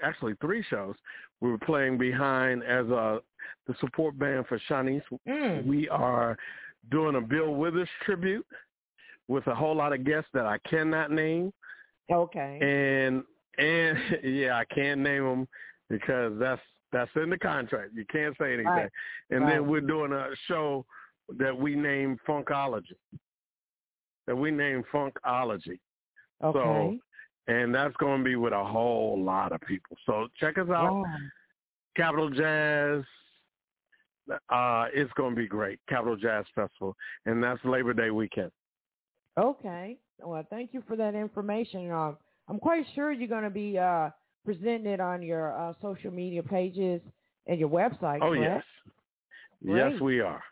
actually 0.02 0.34
three 0.40 0.64
shows. 0.68 0.94
We 1.40 1.50
were 1.50 1.58
playing 1.58 1.98
behind 1.98 2.62
as 2.62 2.86
a 2.86 3.20
the 3.66 3.74
support 3.80 4.18
band 4.18 4.46
for 4.46 4.60
Shanice. 4.68 5.02
Mm. 5.28 5.64
We 5.64 5.88
are 5.88 6.36
doing 6.90 7.16
a 7.16 7.20
Bill 7.20 7.54
Withers 7.54 7.88
tribute 8.04 8.46
with 9.28 9.46
a 9.46 9.54
whole 9.54 9.76
lot 9.76 9.92
of 9.92 10.04
guests 10.04 10.30
that 10.34 10.46
I 10.46 10.58
cannot 10.68 11.10
name, 11.10 11.52
Okay. 12.10 12.58
and 12.60 13.22
and 13.58 13.98
yeah, 14.24 14.56
I 14.56 14.64
can't 14.74 15.00
name 15.00 15.24
them 15.24 15.48
because 15.88 16.32
that's 16.38 16.62
that's 16.92 17.10
in 17.16 17.30
the 17.30 17.38
contract. 17.38 17.90
You 17.94 18.04
can't 18.10 18.34
say 18.38 18.54
anything. 18.54 18.66
Right. 18.66 18.90
And 19.30 19.44
Right. 19.44 19.54
then 19.54 19.68
we're 19.68 19.80
doing 19.80 20.12
a 20.12 20.28
show 20.48 20.84
that 21.38 21.56
we 21.56 21.76
name 21.76 22.18
Funkology. 22.26 22.96
That 24.26 24.36
we 24.36 24.50
name 24.50 24.82
Funkology. 24.92 25.78
Okay. 26.42 26.58
So, 26.58 26.98
And 27.46 27.74
that's 27.74 27.94
going 27.96 28.18
to 28.18 28.24
be 28.24 28.36
with 28.36 28.52
a 28.52 28.64
whole 28.64 29.22
lot 29.22 29.52
of 29.52 29.60
people. 29.62 29.96
So 30.04 30.28
check 30.38 30.58
us 30.58 30.68
out. 30.68 30.92
Wow. 30.92 31.04
Capital 31.96 32.30
Jazz. 32.30 33.04
Uh, 34.48 34.86
it's 34.92 35.12
going 35.14 35.30
to 35.30 35.36
be 35.36 35.48
great. 35.48 35.80
Capital 35.88 36.16
Jazz 36.16 36.44
Festival, 36.54 36.94
and 37.26 37.42
that's 37.42 37.64
Labor 37.64 37.92
Day 37.92 38.10
weekend. 38.10 38.50
Okay. 39.38 39.98
Well, 40.22 40.44
thank 40.50 40.74
you 40.74 40.82
for 40.86 40.96
that 40.96 41.14
information. 41.14 41.90
Uh, 41.90 42.12
I'm 42.48 42.58
quite 42.58 42.84
sure 42.94 43.12
you're 43.12 43.28
going 43.28 43.44
to 43.44 43.50
be 43.50 43.78
uh, 43.78 44.10
presenting 44.44 44.86
it 44.86 45.00
on 45.00 45.22
your 45.22 45.56
uh, 45.58 45.72
social 45.80 46.10
media 46.10 46.42
pages 46.42 47.00
and 47.46 47.58
your 47.58 47.68
website. 47.68 48.18
Oh 48.22 48.34
correct? 48.34 48.64
yes, 49.62 49.92
yes 49.92 50.00
we 50.00 50.20
are. 50.20 50.42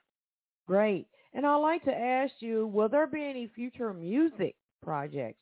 Great. 0.66 1.06
And 1.34 1.46
I'd 1.46 1.56
like 1.56 1.84
to 1.84 1.94
ask 1.94 2.32
you, 2.40 2.66
will 2.66 2.88
there 2.88 3.06
be 3.06 3.22
any 3.22 3.50
future 3.54 3.92
music 3.92 4.54
projects 4.82 5.38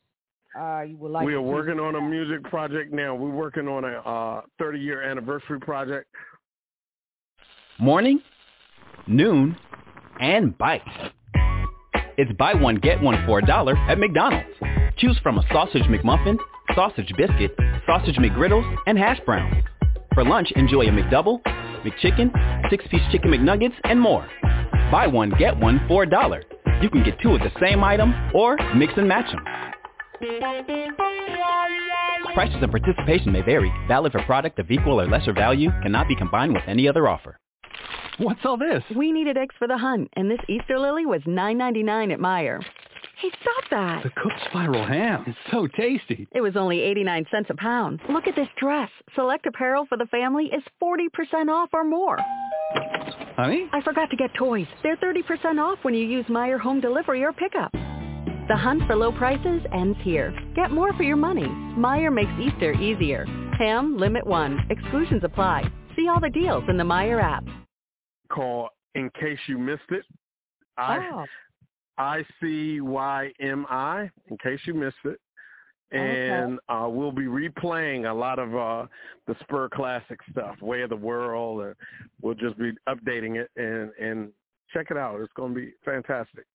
uh, 0.59 0.81
you 0.81 0.97
would 0.97 1.11
like 1.11 1.25
we 1.25 1.33
are 1.33 1.39
see? 1.39 1.43
working 1.43 1.79
on 1.79 1.95
a 1.95 2.01
music 2.01 2.43
project 2.49 2.91
now. 2.91 3.15
We're 3.15 3.29
working 3.29 3.67
on 3.67 3.83
a 3.83 3.99
uh, 3.99 4.41
30 4.59 4.79
year 4.79 5.03
anniversary 5.03 5.59
project. 5.59 6.07
morning, 7.79 8.21
noon, 9.07 9.55
and 10.19 10.57
bites. 10.57 10.89
It's 12.17 12.31
buy 12.31 12.55
one, 12.55 12.77
get 12.77 12.99
one 12.99 13.23
for 13.27 13.37
a 13.37 13.45
dollar 13.45 13.77
at 13.77 13.99
McDonald's. 13.99 14.49
Choose 14.97 15.19
from 15.21 15.37
a 15.37 15.43
sausage 15.53 15.83
McMuffin, 15.83 16.35
sausage 16.73 17.13
biscuit, 17.15 17.55
sausage 17.85 18.15
McGriddles, 18.15 18.75
and 18.87 18.97
hash 18.97 19.19
browns. 19.23 19.63
For 20.15 20.25
lunch, 20.25 20.51
enjoy 20.55 20.87
a 20.87 20.89
McDouble, 20.89 21.43
McChicken, 21.85 22.31
six-piece 22.71 23.03
chicken 23.11 23.29
McNuggets, 23.29 23.75
and 23.83 24.01
more. 24.01 24.27
Buy 24.91 25.05
one, 25.05 25.31
get 25.37 25.59
one 25.59 25.79
for 25.87 26.03
a 26.03 26.09
dollar. 26.09 26.41
You 26.81 26.89
can 26.89 27.03
get 27.03 27.19
two 27.21 27.35
of 27.35 27.41
the 27.41 27.51
same 27.61 27.83
item 27.83 28.15
or 28.33 28.57
mix 28.75 28.93
and 28.97 29.07
match 29.07 29.31
them. 29.31 29.45
Prices 32.33 32.57
and 32.61 32.71
participation 32.71 33.31
may 33.31 33.41
vary. 33.41 33.71
Valid 33.87 34.11
for 34.13 34.23
product 34.23 34.57
of 34.57 34.71
equal 34.71 34.99
or 34.99 35.07
lesser 35.07 35.33
value. 35.33 35.69
Cannot 35.83 36.07
be 36.07 36.15
combined 36.15 36.53
with 36.53 36.63
any 36.67 36.87
other 36.87 37.07
offer. 37.07 37.37
What's 38.17 38.39
all 38.45 38.57
this? 38.57 38.83
We 38.95 39.11
needed 39.11 39.37
eggs 39.37 39.55
for 39.59 39.67
the 39.67 39.77
hunt, 39.77 40.09
and 40.15 40.29
this 40.29 40.39
Easter 40.49 40.79
lily 40.79 41.05
was 41.05 41.21
nine 41.25 41.57
ninety 41.57 41.83
nine 41.83 42.11
at 42.11 42.19
Meijer. 42.19 42.63
Hey, 43.19 43.31
stop 43.41 43.63
that! 43.71 44.03
The 44.03 44.11
cooked 44.11 44.39
spiral 44.47 44.85
ham. 44.85 45.23
It's 45.25 45.37
so 45.51 45.65
tasty. 45.65 46.27
It 46.35 46.41
was 46.41 46.55
only 46.55 46.81
89 46.81 47.25
cents 47.31 47.49
a 47.49 47.55
pound. 47.55 47.99
Look 48.09 48.27
at 48.27 48.35
this 48.35 48.47
dress. 48.59 48.91
Select 49.15 49.47
apparel 49.47 49.87
for 49.89 49.97
the 49.97 50.05
family 50.05 50.45
is 50.45 50.61
40% 50.79 51.49
off 51.49 51.69
or 51.73 51.83
more. 51.83 52.19
Honey? 53.35 53.67
I 53.73 53.81
forgot 53.81 54.11
to 54.11 54.15
get 54.15 54.35
toys. 54.35 54.67
They're 54.83 54.97
30% 54.97 55.59
off 55.59 55.79
when 55.81 55.95
you 55.95 56.05
use 56.05 56.27
Meijer 56.27 56.59
Home 56.59 56.79
Delivery 56.79 57.23
or 57.23 57.33
Pickup. 57.33 57.71
The 57.71 58.55
hunt 58.55 58.83
for 58.85 58.95
low 58.95 59.11
prices 59.11 59.63
ends 59.73 59.97
here. 60.03 60.31
Get 60.55 60.69
more 60.69 60.93
for 60.93 61.03
your 61.03 61.17
money. 61.17 61.47
Meijer 61.75 62.13
makes 62.13 62.31
Easter 62.39 62.73
easier. 62.73 63.25
Ham, 63.57 63.97
limit 63.97 64.27
one. 64.27 64.59
Exclusions 64.69 65.23
apply. 65.23 65.63
See 65.95 66.07
all 66.07 66.19
the 66.19 66.29
deals 66.29 66.65
in 66.69 66.77
the 66.77 66.83
Meijer 66.83 67.19
app. 67.19 67.43
Called 68.27 68.69
In 68.95 69.09
Case 69.19 69.39
You 69.47 69.57
Missed 69.57 69.89
It. 69.89 70.05
I 70.77 70.97
Oh, 71.11 71.25
I 71.97 72.25
C 72.39 72.81
Y 72.81 73.31
M 73.39 73.65
I. 73.69 74.09
In 74.29 74.37
case 74.37 74.59
you 74.65 74.73
missed 74.73 74.95
it. 75.05 75.19
Okay. 75.93 76.29
And 76.29 76.59
uh, 76.67 76.87
we'll 76.89 77.13
be 77.13 77.25
replaying 77.25 78.09
a 78.09 78.13
lot 78.13 78.39
of 78.39 78.55
uh, 78.55 78.87
the 79.25 79.35
Spur 79.41 79.69
Classic 79.69 80.19
stuff, 80.31 80.61
Way 80.61 80.81
of 80.81 80.89
the 80.89 80.97
World. 80.97 81.61
And 81.63 81.75
we'll 82.21 82.35
just 82.35 82.57
be 82.57 82.71
updating 82.89 83.37
it 83.37 83.49
and 83.55 83.91
and 83.99 84.31
check 84.73 84.87
it 84.91 84.97
out. 84.97 85.21
It's 85.21 85.31
going 85.33 85.53
to 85.53 85.59
be 85.59 85.73
fantastic. 85.85 86.45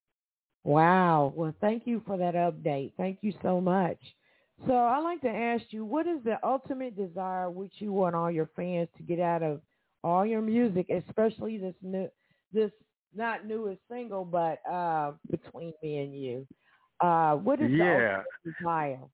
wow. 0.65 1.33
Well, 1.35 1.55
thank 1.61 1.87
you 1.87 2.03
for 2.07 2.17
that 2.19 2.35
update. 2.35 2.93
Thank 2.97 3.19
you 3.23 3.33
so 3.43 3.61
much. 3.61 3.99
So 4.67 4.77
I'd 4.77 5.01
like 5.01 5.23
to 5.23 5.29
ask 5.31 5.65
you, 5.71 5.85
what 5.85 6.07
is 6.07 6.23
the 6.25 6.37
ultimate 6.45 6.95
desire 6.95 7.51
which 7.51 7.73
you 7.79 7.93
want 7.93 8.15
all 8.15 8.31
your 8.31 8.49
fans 8.55 8.89
to 8.97 9.03
get 9.03 9.19
out 9.19 9.43
of 9.43 9.61
all 10.05 10.27
your 10.27 10.43
music, 10.43 10.88
especially 10.91 11.59
this 11.59 11.75
new, 11.83 12.09
this 12.53 12.71
not 13.15 13.47
newest 13.47 13.81
single, 13.91 14.25
but 14.25 14.59
uh, 14.71 15.12
between 15.31 15.73
me 15.83 15.99
and 15.99 16.15
you? 16.15 16.47
Uh, 17.01 17.37
what 17.37 17.61
is 17.61 17.71
the 17.71 17.77
Yeah. 17.77 18.23
ultimate 18.47 19.09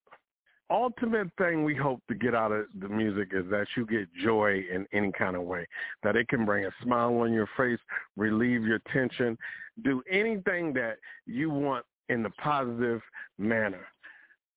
ultimate 0.71 1.29
thing 1.39 1.65
we 1.65 1.75
hope 1.75 2.03
to 2.09 2.15
get 2.15 2.35
out 2.35 2.53
of 2.53 2.67
the 2.81 2.89
music 2.89 3.31
is 3.33 3.45
that 3.51 3.67
you 3.77 3.87
get 3.87 4.07
joy 4.23 4.63
in 4.71 4.87
any 4.93 5.11
kind 5.13 5.35
of 5.35 5.43
way. 5.43 5.67
That 6.03 6.17
it 6.17 6.29
can 6.29 6.45
bring 6.45 6.67
a 6.67 6.71
smile 6.83 7.17
on 7.21 7.33
your 7.33 7.49
face, 7.57 7.79
relieve 8.17 8.65
your 8.65 8.81
tension, 8.93 9.39
do 9.83 10.03
anything 10.11 10.73
that 10.75 10.99
you 11.27 11.51
want 11.51 11.87
in 12.09 12.23
the 12.23 12.31
positive 12.43 13.01
manner. 13.39 13.87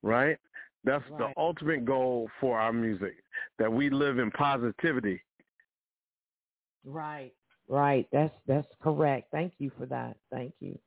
Right? 0.03 0.37
That's 0.83 1.03
the 1.17 1.31
ultimate 1.37 1.85
goal 1.85 2.29
for 2.39 2.59
our 2.59 2.73
music. 2.73 3.13
That 3.59 3.71
we 3.71 3.89
live 3.89 4.17
in 4.19 4.31
positivity. 4.31 5.21
Right. 6.85 7.33
Right. 7.67 8.07
That's 8.11 8.33
that's 8.47 8.67
correct. 8.81 9.29
Thank 9.31 9.53
you 9.59 9.71
for 9.77 9.85
that. 9.87 10.17
Thank 10.31 10.53
you. 10.59 10.77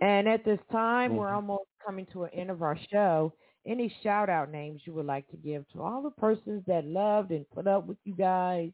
And 0.00 0.28
at 0.28 0.44
this 0.44 0.60
time, 0.70 1.16
we're 1.16 1.26
Mhm. 1.28 1.34
almost 1.36 1.68
coming 1.84 2.06
to 2.06 2.24
an 2.24 2.30
end 2.34 2.50
of 2.50 2.62
our 2.62 2.76
show. 2.90 3.32
Any 3.66 3.88
shout 4.02 4.28
out 4.28 4.50
names 4.50 4.86
you 4.86 4.92
would 4.94 5.06
like 5.06 5.26
to 5.28 5.36
give 5.36 5.68
to 5.70 5.82
all 5.82 6.02
the 6.02 6.10
persons 6.12 6.64
that 6.66 6.84
loved 6.84 7.32
and 7.32 7.48
put 7.50 7.66
up 7.66 7.86
with 7.86 7.98
you 8.04 8.14
guys 8.14 8.72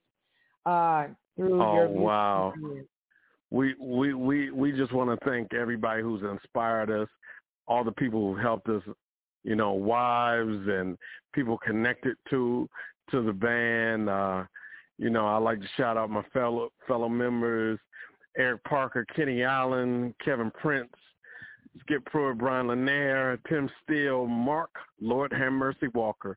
uh, 0.66 1.08
through 1.36 1.60
Oh, 1.60 1.74
your 1.74 1.88
music 1.88 2.00
wow. 2.00 2.52
career? 2.56 2.84
We 3.50 3.74
we 3.78 4.14
we 4.14 4.50
we 4.50 4.72
just 4.72 4.92
want 4.92 5.10
to 5.10 5.24
thank 5.28 5.54
everybody 5.54 6.02
who's 6.02 6.22
inspired 6.22 6.90
us, 6.90 7.08
all 7.68 7.84
the 7.84 7.92
people 7.92 8.34
who 8.34 8.40
helped 8.40 8.68
us, 8.68 8.82
you 9.44 9.54
know, 9.54 9.72
wives 9.72 10.66
and 10.66 10.98
people 11.32 11.58
connected 11.58 12.16
to 12.30 12.68
to 13.10 13.22
the 13.22 13.32
band. 13.32 14.08
Uh, 14.08 14.44
you 14.98 15.10
know, 15.10 15.26
I 15.26 15.38
like 15.38 15.60
to 15.60 15.68
shout 15.76 15.96
out 15.96 16.10
my 16.10 16.22
fellow 16.32 16.70
fellow 16.86 17.08
members, 17.08 17.78
Eric 18.36 18.62
Parker, 18.64 19.06
Kenny 19.14 19.42
Allen, 19.42 20.14
Kevin 20.24 20.50
Prince, 20.50 20.92
Skip 21.80 22.04
Pruitt, 22.06 22.38
Brian 22.38 22.68
Lanier, 22.68 23.38
Tim 23.48 23.68
Steele, 23.82 24.26
Mark, 24.26 24.70
Lord 25.00 25.32
have 25.32 25.52
mercy 25.52 25.88
Walker, 25.94 26.36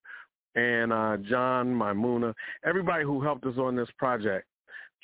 and 0.56 0.91
uh, 0.91 1.17
John 1.30 1.67
Maimouna. 1.67 2.34
Everybody 2.65 3.04
who 3.04 3.22
helped 3.22 3.46
us 3.46 3.58
on 3.58 3.76
this 3.76 3.89
project. 3.98 4.48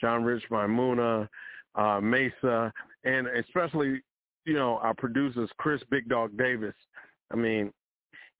John 0.01 0.23
Rich 0.23 0.43
Maimouna, 0.51 1.27
uh, 1.75 1.99
Maysa, 2.01 2.71
and 3.03 3.27
especially, 3.27 4.01
you 4.45 4.53
know, 4.53 4.79
our 4.81 4.93
producers, 4.93 5.49
Chris 5.57 5.81
Big 5.89 6.09
Dog 6.09 6.35
Davis. 6.37 6.73
I 7.31 7.35
mean, 7.35 7.71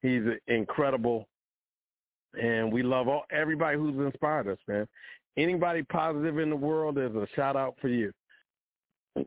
he's 0.02 0.24
incredible, 0.48 1.28
and 2.42 2.72
we 2.72 2.84
love 2.84 3.08
all 3.08 3.24
everybody 3.32 3.78
who's 3.78 3.96
inspired 4.06 4.48
us, 4.48 4.58
man. 4.68 4.88
Anybody 5.38 5.84
positive 5.84 6.38
in 6.38 6.50
the 6.50 6.56
world, 6.56 6.98
is 6.98 7.14
a 7.16 7.28
shout 7.36 7.56
out 7.56 7.76
for 7.82 7.88
you. 7.88 8.12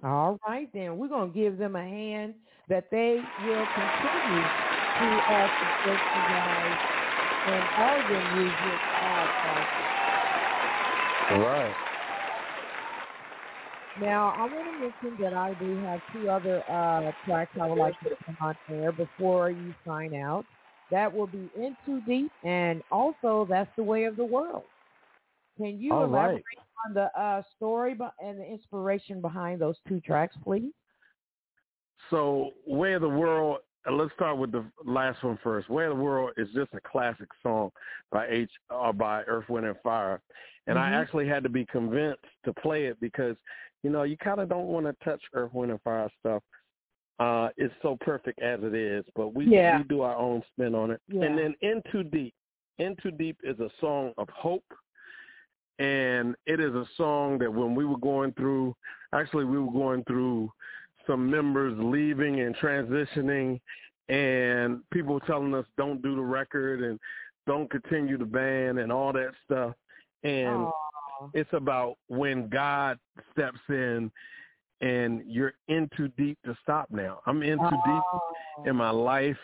All 0.03 0.39
right, 0.47 0.69
then 0.73 0.97
we're 0.97 1.09
gonna 1.09 1.33
give 1.33 1.59
them 1.59 1.77
a 1.77 1.83
hand 1.83 2.35
that 2.69 2.91
they 2.91 3.29
will 3.39 3.67
continue 3.69 4.51
to 4.99 5.23
you 6.15 6.25
guys 6.29 6.77
and 7.45 7.69
all 7.77 8.03
your 8.03 8.23
music. 8.23 8.81
Uh, 9.01 9.29
All 11.31 11.39
right. 11.39 11.77
Now, 13.99 14.35
I 14.39 14.45
want 14.45 14.69
to 14.69 14.79
mention 14.79 15.23
that 15.23 15.33
I 15.33 15.55
do 15.55 15.83
have 15.87 16.01
two 16.13 16.29
other 16.29 16.63
uh, 16.69 17.13
tracks 17.25 17.53
I 17.61 17.67
would 17.67 17.79
like 17.79 17.99
to 18.01 18.11
put 18.11 18.37
on 18.41 18.55
there 18.69 18.93
before 18.93 19.51
you 19.51 19.75
sign 19.87 20.15
out. 20.15 20.45
That 20.91 21.13
will 21.13 21.27
be 21.27 21.51
In 21.57 21.77
Too 21.85 22.01
Deep, 22.03 22.31
and 22.45 22.83
also 22.91 23.47
That's 23.49 23.71
the 23.77 23.83
Way 23.83 24.05
of 24.05 24.17
the 24.17 24.25
World. 24.25 24.65
Can 25.57 25.81
you 25.81 25.93
All 25.95 26.05
elaborate 26.05 26.35
right. 26.35 26.59
on 26.87 26.95
the 26.95 27.21
uh, 27.21 27.43
story 27.57 27.97
and 28.23 28.39
the 28.39 28.45
inspiration 28.45 29.21
behind 29.21 29.61
those 29.61 29.77
two 29.89 30.01
tracks, 30.01 30.37
please? 30.45 30.73
So, 32.11 32.53
Way 32.67 32.93
of 32.93 33.03
the 33.03 33.09
World. 33.09 33.59
uh, 33.89 33.93
Let's 33.93 34.13
start 34.15 34.37
with 34.39 34.53
the 34.53 34.65
last 34.85 35.23
one 35.25 35.39
first. 35.43 35.69
Way 35.69 35.87
of 35.87 35.97
the 35.97 36.03
World 36.03 36.33
is 36.37 36.49
just 36.55 36.73
a 36.75 36.81
classic 36.81 37.29
song 37.43 37.71
by 38.13 38.27
H 38.29 38.51
uh, 38.71 38.93
by 38.93 39.23
Earth, 39.25 39.49
Wind 39.49 39.67
and 39.67 39.77
Fire, 39.83 40.21
and 40.67 40.79
I 40.79 40.91
Mhm. 40.91 41.01
actually 41.01 41.27
had 41.27 41.43
to 41.43 41.49
be 41.49 41.65
convinced 41.67 42.25
to 42.45 42.53
play 42.53 42.87
it 42.87 43.01
because 43.01 43.37
you 43.83 43.91
know 43.91 44.03
you 44.03 44.17
kind 44.19 44.41
of 44.41 44.49
don't 44.49 44.67
want 44.67 44.87
to 44.87 44.93
touch 45.05 45.23
Earth, 45.33 45.53
Wind 45.55 45.71
and 45.71 45.81
Fire 45.83 46.11
stuff. 46.21 46.43
Uh, 47.19 47.49
it's 47.57 47.75
so 47.81 47.97
perfect 48.01 48.41
as 48.43 48.61
it 48.63 48.75
is, 48.75 49.05
but 49.15 49.29
we 49.35 49.47
Yeah. 49.47 49.79
we 49.79 49.85
do 49.85 50.03
our 50.03 50.17
own 50.17 50.43
spin 50.53 50.75
on 50.75 50.91
it. 50.91 51.01
Yeah. 51.09 51.25
And 51.25 51.39
then 51.39 51.55
In 51.63 51.83
Too 51.91 52.05
Deep. 52.05 52.35
In 52.79 52.95
Too 52.97 53.11
Deep 53.11 53.39
is 53.43 53.59
a 53.61 53.71
song 53.81 54.13
of 54.19 54.29
hope. 54.29 54.65
And 55.79 56.35
it 56.47 56.59
is 56.61 56.75
a 56.75 56.87
song 56.97 57.39
that 57.39 57.53
when 57.53 57.75
we 57.75 57.85
were 57.85 57.99
going 57.99 58.33
through, 58.33 58.75
actually 59.13 59.45
we 59.45 59.59
were 59.59 59.73
going 59.73 60.05
through 60.05 60.51
some 61.07 61.31
members 61.31 61.75
leaving 61.79 62.41
and 62.41 62.55
transitioning 62.57 63.61
and 64.09 64.81
people 64.91 65.21
telling 65.21 65.55
us 65.55 65.67
don't 65.77 66.03
do 66.03 66.17
the 66.17 66.23
record 66.23 66.83
and 66.83 66.99
don't 67.47 67.71
continue 67.71 68.17
the 68.19 68.25
band 68.25 68.79
and 68.79 68.91
all 68.93 69.13
that 69.13 69.33
stuff. 69.45 69.75
and 70.23 70.49
Aw. 70.67 71.29
it's 71.35 71.53
about 71.53 71.97
when 72.09 72.49
God 72.49 72.99
steps 73.33 73.61
in 73.69 74.11
and 74.81 75.23
you're 75.27 75.55
in 75.69 75.89
too 75.97 76.09
deep 76.09 76.39
to 76.45 76.57
stop 76.63 76.91
now. 76.91 77.21
I'm 77.27 77.43
in 77.43 77.59
too 77.59 77.71
deep 77.71 78.03
Oh. 78.13 78.35
in 78.67 78.77
my 78.77 78.91
life 78.91 79.39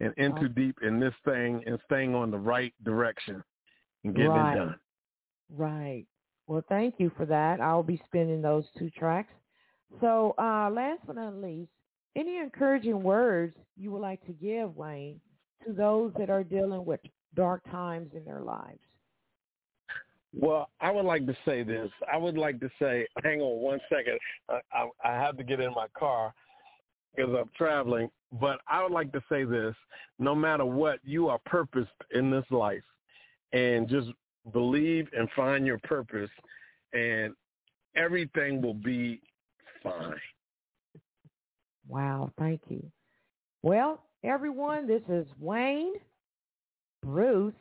and 0.00 0.14
in 0.16 0.32
Oh. 0.32 0.40
too 0.42 0.48
deep 0.48 0.80
in 0.82 1.00
this 1.00 1.14
thing 1.24 1.62
and 1.66 1.78
staying 1.86 2.14
on 2.14 2.30
the 2.30 2.38
right 2.38 2.72
direction 2.84 3.42
and 4.04 4.14
getting 4.14 4.30
Right. 4.30 4.52
it 4.56 4.58
done. 4.58 4.80
Right. 5.50 6.06
Well, 6.46 6.62
thank 6.68 6.98
you 6.98 7.10
for 7.10 7.26
that. 7.26 7.60
I'll 7.60 7.82
be 7.82 7.98
spinning 8.06 8.42
those 8.42 8.68
two 8.72 8.90
tracks. 8.90 9.32
So, 10.00 10.34
uh, 10.38 10.70
last 10.70 11.04
but 11.06 11.16
not 11.16 11.34
least, 11.34 11.72
any 12.16 12.38
encouraging 12.38 13.02
words 13.02 13.56
you 13.76 13.90
would 13.92 14.00
like 14.02 14.24
to 14.26 14.32
give, 14.32 14.76
Wayne, 14.76 15.20
to 15.64 15.72
those 15.72 16.12
that 16.14 16.30
are 16.30 16.44
dealing 16.44 16.84
with 16.84 17.00
dark 17.34 17.62
times 17.70 18.12
in 18.14 18.24
their 18.24 18.40
lives? 18.40 18.80
Well, 20.32 20.70
I 20.80 20.90
would 20.90 21.04
like 21.04 21.26
to 21.26 21.36
say 21.44 21.62
this. 21.62 21.90
I 22.12 22.16
would 22.16 22.38
like 22.38 22.60
to 22.60 22.70
say, 22.78 23.06
hang 23.24 23.40
on 23.40 23.60
one 23.60 23.80
second. 23.88 24.18
I, 24.48 24.60
I, 24.72 24.88
I 25.04 25.12
have 25.14 25.36
to 25.38 25.44
get 25.44 25.60
in 25.60 25.72
my 25.74 25.86
car 25.98 26.32
because 27.14 27.34
I'm 27.36 27.50
traveling. 27.56 28.10
But 28.40 28.60
I 28.68 28.82
would 28.82 28.92
like 28.92 29.10
to 29.12 29.22
say 29.28 29.44
this. 29.44 29.74
No 30.20 30.34
matter 30.34 30.64
what, 30.64 31.00
you 31.02 31.28
are 31.28 31.40
purposed 31.46 31.90
in 32.12 32.30
this 32.30 32.44
life. 32.50 32.82
And 33.52 33.88
just 33.88 34.08
believe 34.52 35.08
and 35.16 35.28
find 35.34 35.66
your 35.66 35.78
purpose. 35.78 36.30
And 36.92 37.34
everything 37.96 38.62
will 38.62 38.74
be 38.74 39.20
fine. 39.82 40.14
Wow, 41.88 42.30
thank 42.38 42.60
you. 42.68 42.84
Well, 43.62 44.04
everyone, 44.22 44.86
this 44.86 45.02
is 45.08 45.26
Wayne 45.40 45.94
Bruce. 47.02 47.52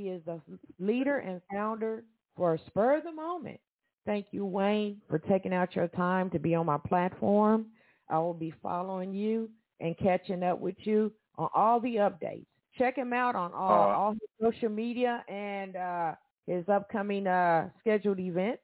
He 0.00 0.08
is 0.08 0.22
the 0.24 0.40
leader 0.78 1.18
and 1.18 1.42
founder 1.52 2.04
for 2.34 2.58
Spur 2.68 2.96
of 2.96 3.04
the 3.04 3.12
Moment. 3.12 3.60
Thank 4.06 4.28
you, 4.30 4.46
Wayne, 4.46 4.96
for 5.10 5.18
taking 5.18 5.52
out 5.52 5.76
your 5.76 5.88
time 5.88 6.30
to 6.30 6.38
be 6.38 6.54
on 6.54 6.64
my 6.64 6.78
platform. 6.78 7.66
I 8.08 8.18
will 8.18 8.32
be 8.32 8.54
following 8.62 9.12
you 9.12 9.50
and 9.78 9.94
catching 9.98 10.42
up 10.42 10.58
with 10.58 10.76
you 10.78 11.12
on 11.36 11.50
all 11.54 11.80
the 11.80 11.96
updates. 11.96 12.46
Check 12.78 12.96
him 12.96 13.12
out 13.12 13.34
on 13.34 13.52
all, 13.52 13.90
Uh, 13.90 13.94
all 13.94 14.12
his 14.12 14.20
social 14.40 14.70
media 14.70 15.22
and 15.28 15.76
uh, 15.76 16.14
his 16.46 16.66
upcoming 16.70 17.26
uh, 17.26 17.68
scheduled 17.80 18.20
events. 18.20 18.62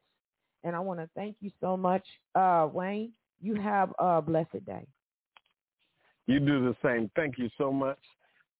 And 0.64 0.74
I 0.74 0.80
want 0.80 1.00
to 1.00 1.10
thank 1.14 1.36
you 1.40 1.50
so 1.60 1.76
much, 1.76 2.06
uh, 2.34 2.66
Wayne. 2.72 3.12
You 3.42 3.56
have 3.56 3.92
a 3.98 4.22
blessed 4.22 4.64
day. 4.64 4.86
You 6.26 6.40
do 6.40 6.64
the 6.64 6.76
same. 6.82 7.10
Thank 7.14 7.36
you 7.36 7.50
so 7.58 7.70
much. 7.70 7.98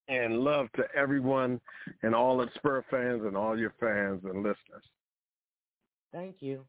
And 0.08 0.38
love 0.38 0.68
to 0.76 0.84
everyone 0.94 1.60
and 2.02 2.14
all 2.14 2.38
the 2.38 2.48
Spur 2.54 2.84
fans 2.90 3.22
and 3.24 3.36
all 3.36 3.58
your 3.58 3.74
fans 3.80 4.22
and 4.24 4.36
listeners. 4.36 4.84
Thank 6.12 6.36
you. 6.40 6.64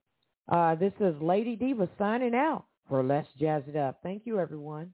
Uh, 0.50 0.76
this 0.76 0.93
is 1.00 1.15
Lady 1.21 1.56
Diva 1.56 1.89
signing 1.97 2.34
out 2.34 2.65
for 2.89 3.04
Let's 3.04 3.28
Jazz 3.39 3.63
It 3.67 3.76
Up. 3.76 4.00
Thank 4.02 4.23
you, 4.26 4.39
everyone. 4.39 4.93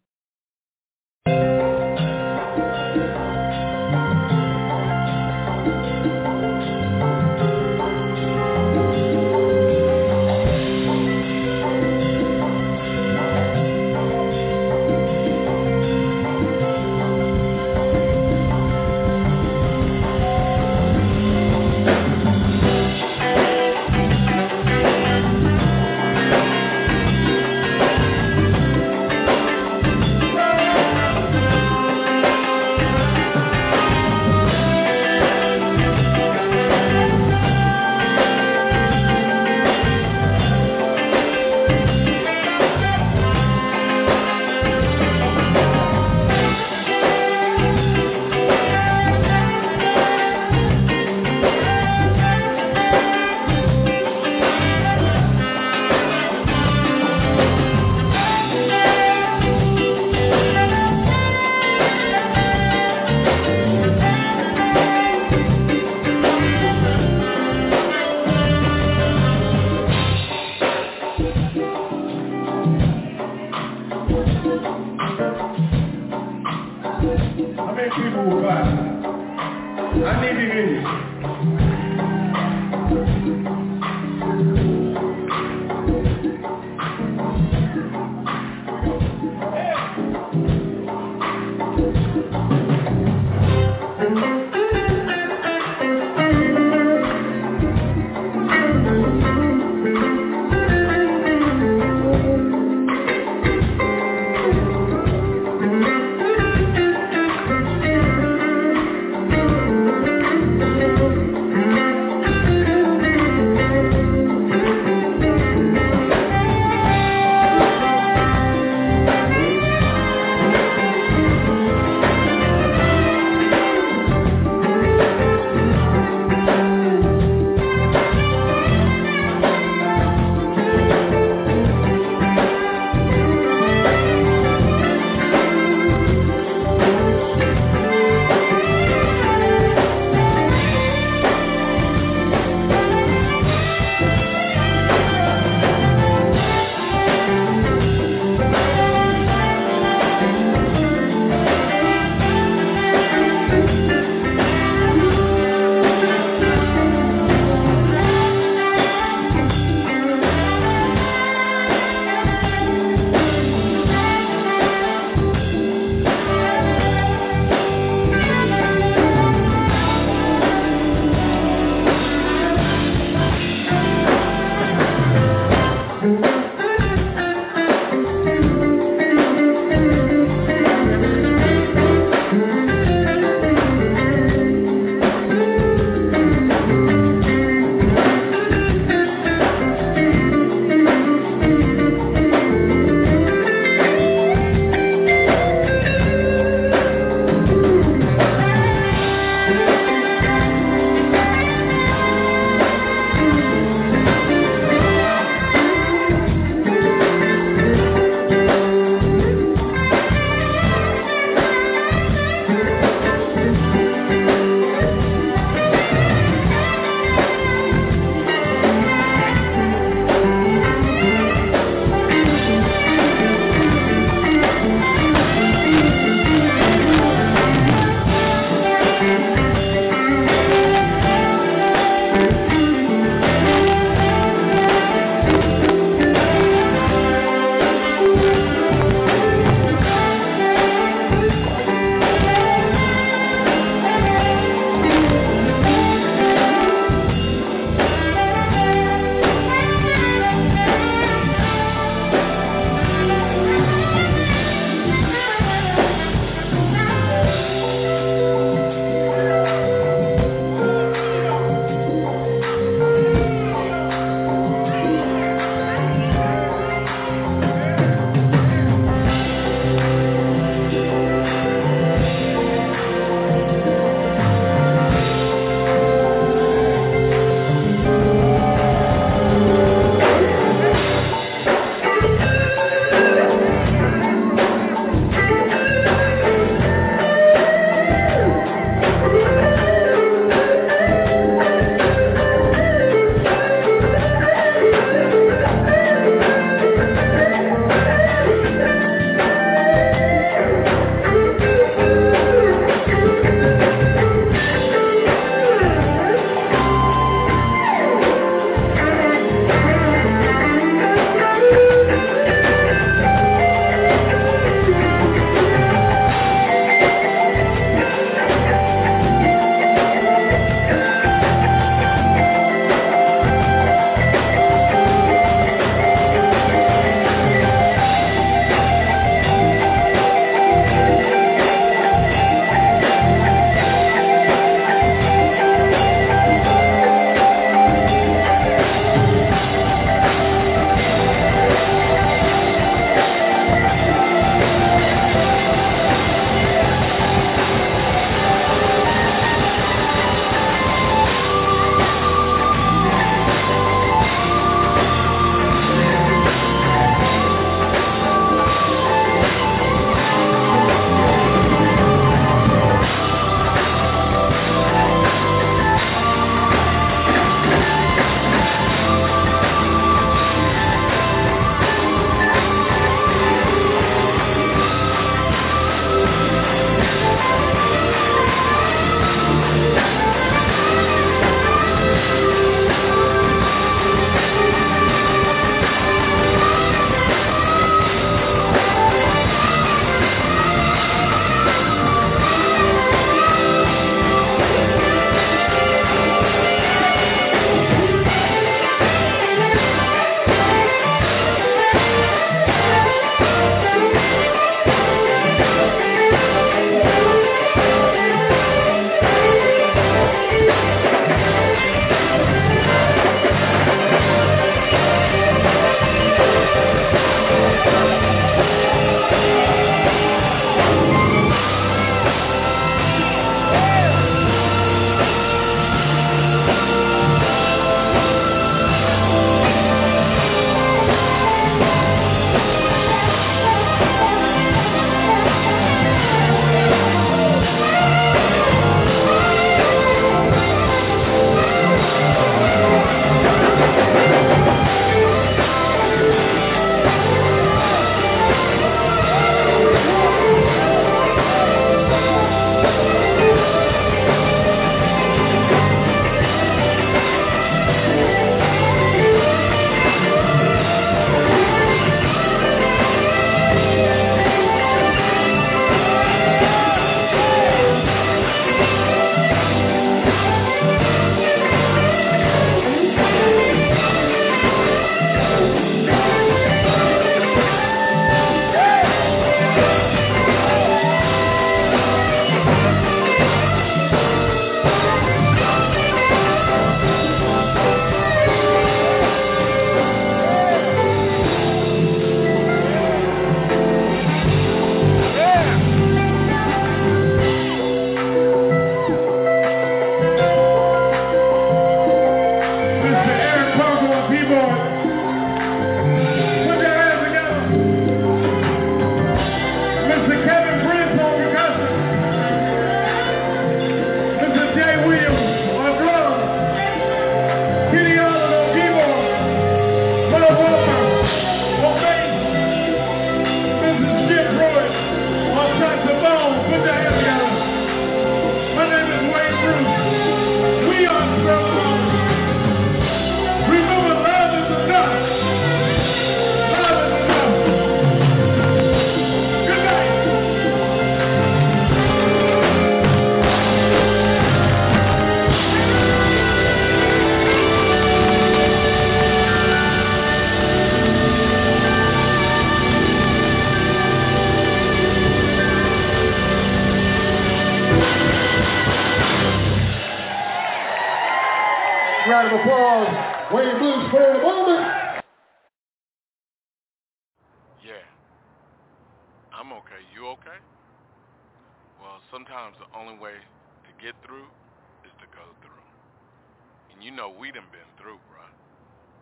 done 577.34 577.50
been 577.50 577.74
through, 577.82 577.98
bro. 578.06 578.22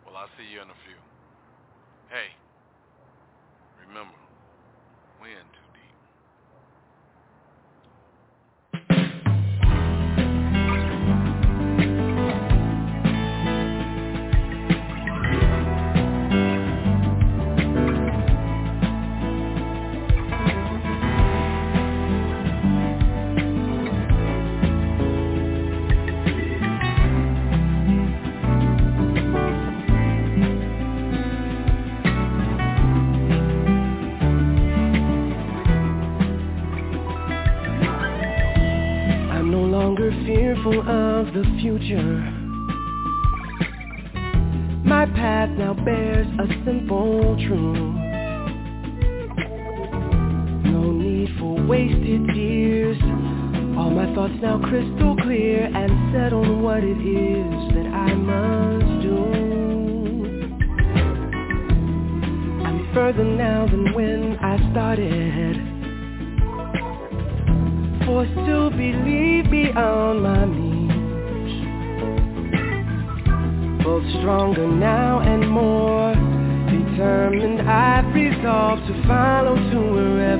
Well, 0.08 0.16
I'll 0.16 0.32
see 0.40 0.48
you 0.48 0.64
in 0.64 0.72
a 0.72 0.78
few. 0.88 0.96
Hey, 2.08 2.32
remember, 3.76 4.16
wind 5.20 5.52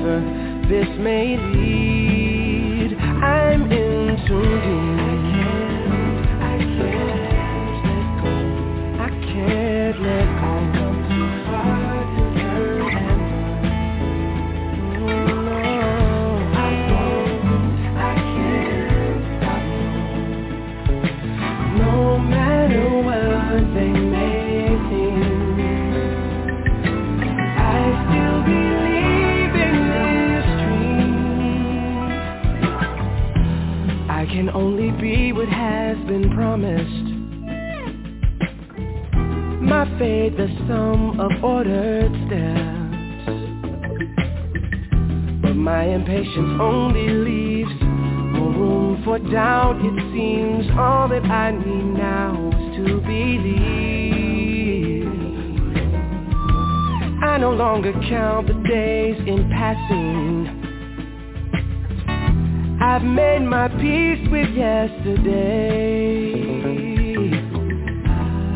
this 0.01 0.87
may 0.97 1.37
lead. 1.37 2.02
been 36.13 36.29
promised. 36.35 37.07
My 39.63 39.85
fate, 39.97 40.37
the 40.37 40.47
sum 40.67 41.19
of 41.19 41.43
ordered 41.43 42.11
steps. 42.27 43.25
But 45.41 45.55
my 45.55 45.85
impatience 45.85 46.59
only 46.61 47.07
leaves 47.09 47.71
more 47.81 48.51
room 48.51 49.01
for 49.03 49.17
doubt. 49.17 49.77
It 49.79 50.13
seems 50.13 50.69
all 50.77 51.07
that 51.07 51.25
I 51.25 51.49
need 51.49 51.85
now 51.97 52.49
is 52.49 52.77
to 52.77 53.01
believe. 53.01 53.63
I 57.23 57.37
no 57.39 57.53
longer 57.53 57.91
count 58.07 58.47
the 58.47 58.53
days 58.69 59.17
in 59.25 59.49
passing 59.49 60.62
I've 62.85 63.01
made 63.01 63.43
my 63.43 63.69
peace 63.69 64.27
with 64.29 64.49
yesterday. 64.49 66.33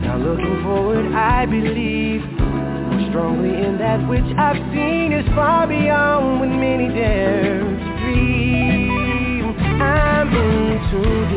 Now 0.03 0.17
looking 0.17 0.61
forward, 0.63 1.13
I 1.13 1.45
believe 1.45 2.19
more 2.21 3.09
strongly 3.09 3.55
in 3.65 3.78
that 3.78 4.05
which 4.09 4.25
I've 4.38 4.57
seen 4.73 5.13
is 5.13 5.25
far 5.34 5.65
beyond 5.65 6.41
what 6.41 6.49
many 6.49 6.89
dare 6.89 7.63
to 7.63 7.97
dream. 8.03 9.55
I'm 9.82 10.28
in 10.28 10.78
tune. 10.91 11.28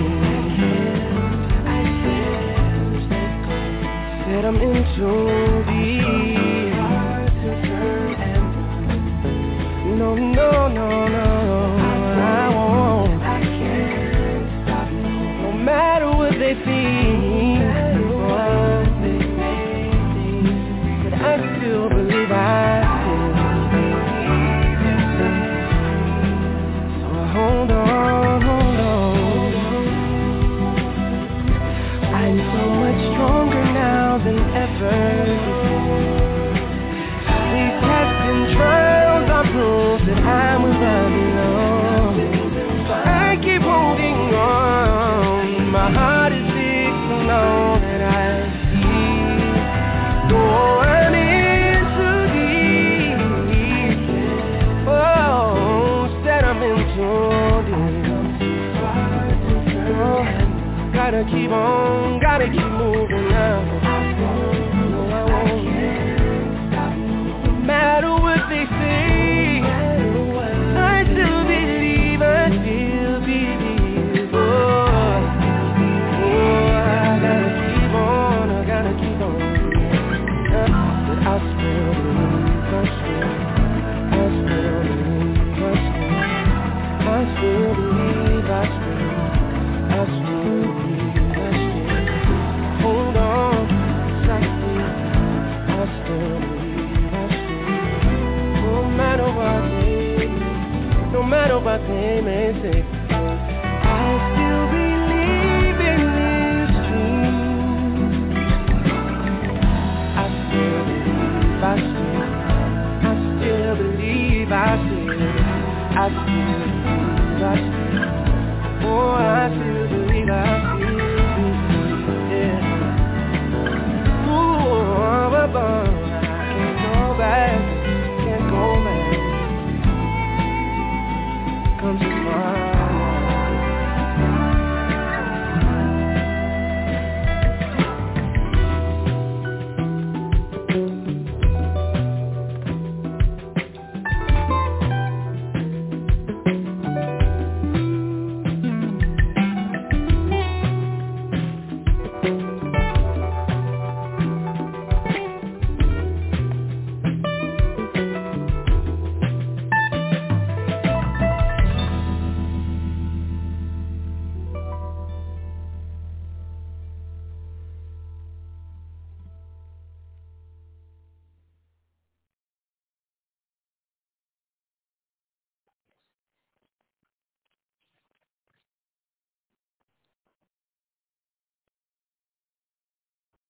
Said 4.26 4.44
I'm 4.44 4.56
in 4.56 4.84
tune. 4.96 5.49